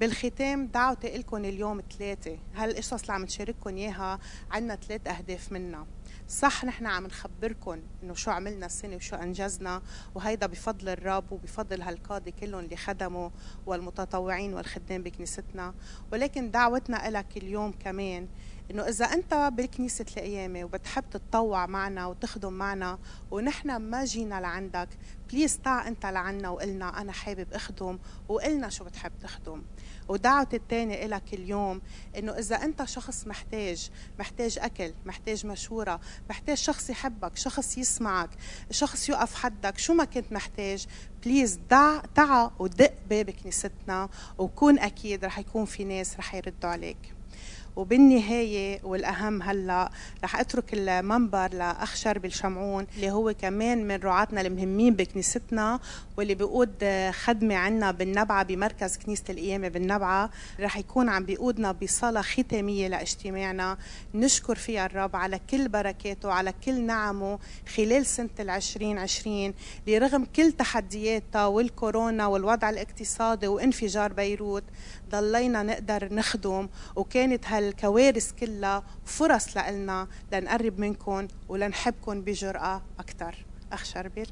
بالختام 0.00 0.66
دعوتي 0.66 1.18
لكم 1.18 1.36
اليوم 1.36 1.82
ثلاثة 1.98 2.38
هالقصص 2.56 3.00
اللي 3.00 3.12
عم 3.12 3.22
نشارككم 3.22 3.76
إياها 3.76 4.18
عنا 4.50 4.76
ثلاث 4.76 5.06
أهداف 5.06 5.52
منها 5.52 5.86
صح 6.28 6.64
نحن 6.64 6.86
عم 6.86 7.06
نخبركم 7.06 7.80
إنه 8.02 8.14
شو 8.14 8.30
عملنا 8.30 8.66
السنة 8.66 8.96
وشو 8.96 9.16
أنجزنا 9.16 9.82
وهيدا 10.14 10.46
بفضل 10.46 10.88
الرب 10.88 11.32
وبفضل 11.32 11.82
هالقاضي 11.82 12.30
كلهم 12.30 12.60
اللي 12.60 12.76
خدموا 12.76 13.30
والمتطوعين 13.66 14.54
والخدام 14.54 15.02
بكنيستنا. 15.02 15.74
ولكن 16.12 16.50
دعوتنا 16.50 17.10
لك 17.10 17.36
اليوم 17.36 17.72
كمان 17.72 18.28
إنه 18.70 18.82
إذا 18.82 19.04
أنت 19.04 19.34
بكنيسه 19.34 20.04
القيامة 20.16 20.64
وبتحب 20.64 21.04
تتطوع 21.10 21.66
معنا 21.66 22.06
وتخدم 22.06 22.52
معنا 22.52 22.98
ونحن 23.30 23.76
ما 23.76 24.04
جينا 24.04 24.40
لعندك 24.40 24.88
بليز 25.32 25.58
تعا 25.58 25.88
أنت 25.88 26.06
لعنا 26.06 26.48
وقلنا 26.48 27.00
أنا 27.00 27.12
حابب 27.12 27.52
أخدم 27.52 27.98
وقلنا 28.28 28.68
شو 28.68 28.84
بتحب 28.84 29.12
تخدم. 29.22 29.62
ودعوتي 30.08 30.56
الثانية 30.56 31.06
لك 31.06 31.34
اليوم 31.34 31.82
إنه 32.18 32.32
إذا 32.32 32.56
أنت 32.56 32.84
شخص 32.84 33.26
محتاج 33.26 33.90
محتاج 34.18 34.58
أكل 34.58 34.92
محتاج 35.04 35.46
مشورة 35.46 36.00
محتاج 36.30 36.56
شخص 36.56 36.90
يحبك 36.90 37.36
شخص 37.36 37.78
يسمعك 37.78 38.30
شخص 38.70 39.08
يقف 39.08 39.34
حدك 39.34 39.78
شو 39.78 39.94
ما 39.94 40.04
كنت 40.04 40.32
محتاج 40.32 40.86
بليز 41.24 41.60
دع 41.70 42.00
تعا 42.14 42.50
ودق 42.58 42.94
باب 43.10 43.30
كنيستنا 43.30 44.08
وكون 44.38 44.78
أكيد 44.78 45.24
رح 45.24 45.38
يكون 45.38 45.64
في 45.64 45.84
ناس 45.84 46.16
رح 46.16 46.34
يردوا 46.34 46.70
عليك. 46.70 47.14
وبالنهاية 47.76 48.80
والأهم 48.84 49.42
هلأ 49.42 49.90
رح 50.24 50.36
أترك 50.40 50.64
المنبر 50.74 51.54
لأخ 51.54 51.96
شربي 51.96 52.28
الشمعون 52.28 52.86
اللي 52.96 53.10
هو 53.10 53.34
كمان 53.34 53.88
من 53.88 53.96
رعاتنا 53.96 54.40
المهمين 54.40 54.94
بكنيستنا 54.94 55.80
واللي 56.16 56.34
بيقود 56.34 56.84
خدمة 57.10 57.54
عنا 57.54 57.90
بالنبعة 57.90 58.42
بمركز 58.44 58.96
كنيسة 58.96 59.24
القيامة 59.30 59.68
بالنبعة. 59.68 60.30
رح 60.60 60.76
يكون 60.76 61.08
عم 61.08 61.24
بيقودنا 61.24 61.72
بصلاة 61.72 62.22
ختامية 62.22 62.88
لاجتماعنا. 62.88 63.78
نشكر 64.14 64.54
فيها 64.54 64.86
الرب 64.86 65.16
على 65.16 65.40
كل 65.50 65.68
بركاته 65.68 66.32
على 66.32 66.52
كل 66.64 66.80
نعمه 66.80 67.38
خلال 67.76 68.06
سنة 68.06 68.28
العشرين 68.40 68.98
عشرين. 68.98 69.54
لرغم 69.86 70.24
كل 70.36 70.52
تحدياتها 70.52 71.46
والكورونا 71.46 72.26
والوضع 72.26 72.70
الاقتصادي 72.70 73.46
وانفجار 73.48 74.12
بيروت 74.12 74.64
ضلينا 75.14 75.62
نقدر 75.62 76.14
نخدم 76.14 76.68
وكانت 76.96 77.46
هالكوارث 77.46 78.32
كلها 78.32 78.82
فرص 79.04 79.56
لنا 79.56 80.08
لنقرب 80.32 80.78
منكم 80.78 81.28
ولنحبكم 81.48 82.20
بجرأة 82.20 82.82
أكثر 82.98 83.34
أخ 83.72 83.84
شربل 83.84 84.26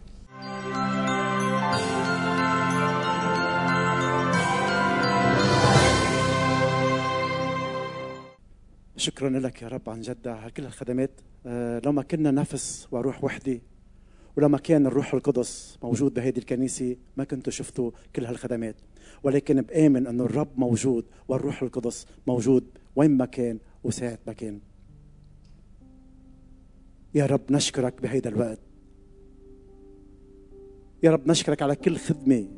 شكرا 8.97 9.29
لك 9.31 9.63
يا 9.63 9.69
رب 9.69 9.91
عن 9.91 10.01
جد 10.01 10.29
على 10.29 10.51
كل 10.51 10.65
الخدمات 10.65 11.11
أه 11.47 11.81
لو 11.85 11.93
ما 11.93 12.03
كنا 12.03 12.31
نفس 12.31 12.89
وروح 12.91 13.25
وحده 13.25 13.61
ولما 14.37 14.59
كان 14.59 14.87
الروح 14.87 15.15
القدس 15.15 15.79
موجود 15.83 16.15
بهذه 16.15 16.39
الكنيسة 16.39 16.97
ما 17.17 17.25
كنتوا 17.25 17.53
شفتوا 17.53 17.91
كل 18.17 18.25
هالخدمات. 18.25 18.77
ولكن 19.23 19.63
بآمن 19.63 20.07
أنه 20.07 20.25
الرب 20.25 20.49
موجود 20.57 21.05
والروح 21.29 21.63
القدس 21.63 22.07
موجود 22.27 22.65
وين 22.97 23.17
ما 23.17 23.25
كان 23.27 23.59
وساعة 23.85 24.19
ما 24.27 24.33
كان. 24.33 24.61
يا 27.15 27.27
رب 27.27 27.41
نشكرك 27.51 28.03
بهيدا 28.03 28.31
الوقت. 28.31 28.59
يا 31.03 31.11
رب 31.11 31.29
نشكرك 31.29 31.63
على 31.63 31.77
كل 31.77 31.97
خدمة 31.97 32.49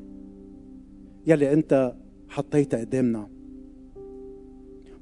يلي 1.26 1.52
أنت 1.52 1.94
حطيتها 2.28 2.80
قدامنا. 2.80 3.28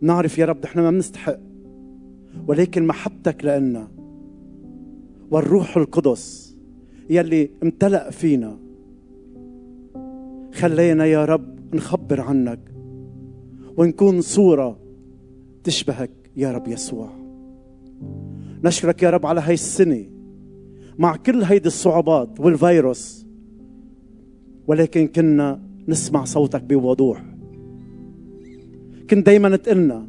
نعرف 0.01 0.39
يا 0.39 0.45
رب 0.45 0.64
نحن 0.64 0.81
ما 0.81 0.91
بنستحق 0.91 1.39
ولكن 2.47 2.87
محبتك 2.87 3.45
لنا 3.45 3.89
والروح 5.31 5.77
القدس 5.77 6.52
يلي 7.11 7.51
امتلأ 7.63 8.11
فينا. 8.11 8.59
خلينا 10.55 11.05
يا 11.07 11.25
رب 11.25 11.75
نخبر 11.75 12.21
عنك 12.21 12.59
ونكون 13.77 14.21
صورة 14.21 14.79
تشبهك 15.65 16.11
يا 16.37 16.53
رب 16.53 16.69
يسوع. 16.69 17.11
نشكرك 18.65 19.03
يا 19.03 19.11
رب 19.11 19.27
على 19.27 19.41
هاي 19.41 19.55
السنة 19.55 20.05
مع 20.99 21.17
كل 21.17 21.43
هيدي 21.43 21.67
الصعوبات 21.67 22.41
والفيروس 22.41 23.27
ولكن 24.67 25.07
كنا 25.07 25.61
نسمع 25.89 26.25
صوتك 26.25 26.63
بوضوح. 26.63 27.25
كنت 29.11 29.27
دايما 29.27 29.57
تقلنا 29.57 30.07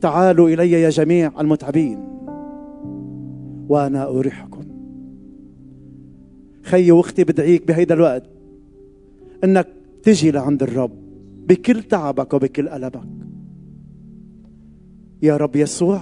تعالوا 0.00 0.48
إلي 0.48 0.70
يا 0.70 0.90
جميع 0.90 1.40
المتعبين 1.40 1.98
وأنا 3.68 4.08
أريحكم. 4.08 4.63
خيي 6.64 6.92
واختي 6.92 7.24
بدعيك 7.24 7.68
بهيدا 7.68 7.94
الوقت 7.94 8.22
إنك 9.44 9.68
تجي 10.02 10.30
لعند 10.30 10.62
الرب 10.62 10.90
بكل 11.48 11.82
تعبك 11.82 12.34
وبكل 12.34 12.68
ألمك. 12.68 13.08
يا 15.22 15.36
رب 15.36 15.56
يسوع 15.56 16.00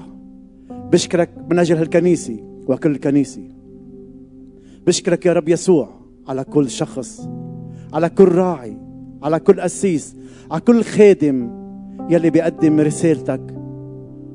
بشكرك 0.71 1.31
من 1.51 1.59
أجل 1.59 1.77
هالكنيسة 1.77 2.37
وكل 2.69 2.97
كنيسة. 2.97 3.49
بشكرك 4.87 5.27
يا 5.27 5.33
رب 5.33 5.49
يسوع 5.49 5.89
على 6.29 6.45
كل 6.45 6.71
شخص 6.71 7.29
على 7.93 8.09
كل 8.09 8.29
راعي 8.29 8.77
على 9.23 9.41
كل 9.41 9.61
قسيس 9.61 10.17
على 10.51 10.61
كل 10.61 10.85
خادم 10.85 11.51
يلي 12.11 12.31
بيقدم 12.31 12.81
رسالتك 12.81 13.55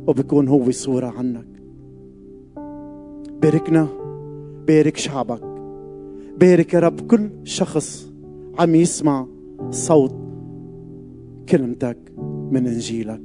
وبكون 0.08 0.48
هو 0.48 0.72
صورة 0.72 1.08
عنك. 1.08 1.48
باركنا 3.42 3.88
بارك 4.68 4.98
شعبك. 4.98 5.47
بارك 6.40 6.74
يا 6.74 6.80
رب 6.80 7.08
كل 7.08 7.30
شخص 7.44 8.12
عم 8.60 8.76
يسمع 8.76 9.28
صوت 9.70 10.16
كلمتك 11.50 11.98
من 12.52 12.68
إنجيلك. 12.68 13.22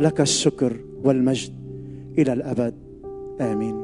لك 0.00 0.20
الشكر 0.20 0.76
والمجد 1.04 1.52
إلى 2.18 2.32
الأبد. 2.32 2.74
آمين. 3.40 3.83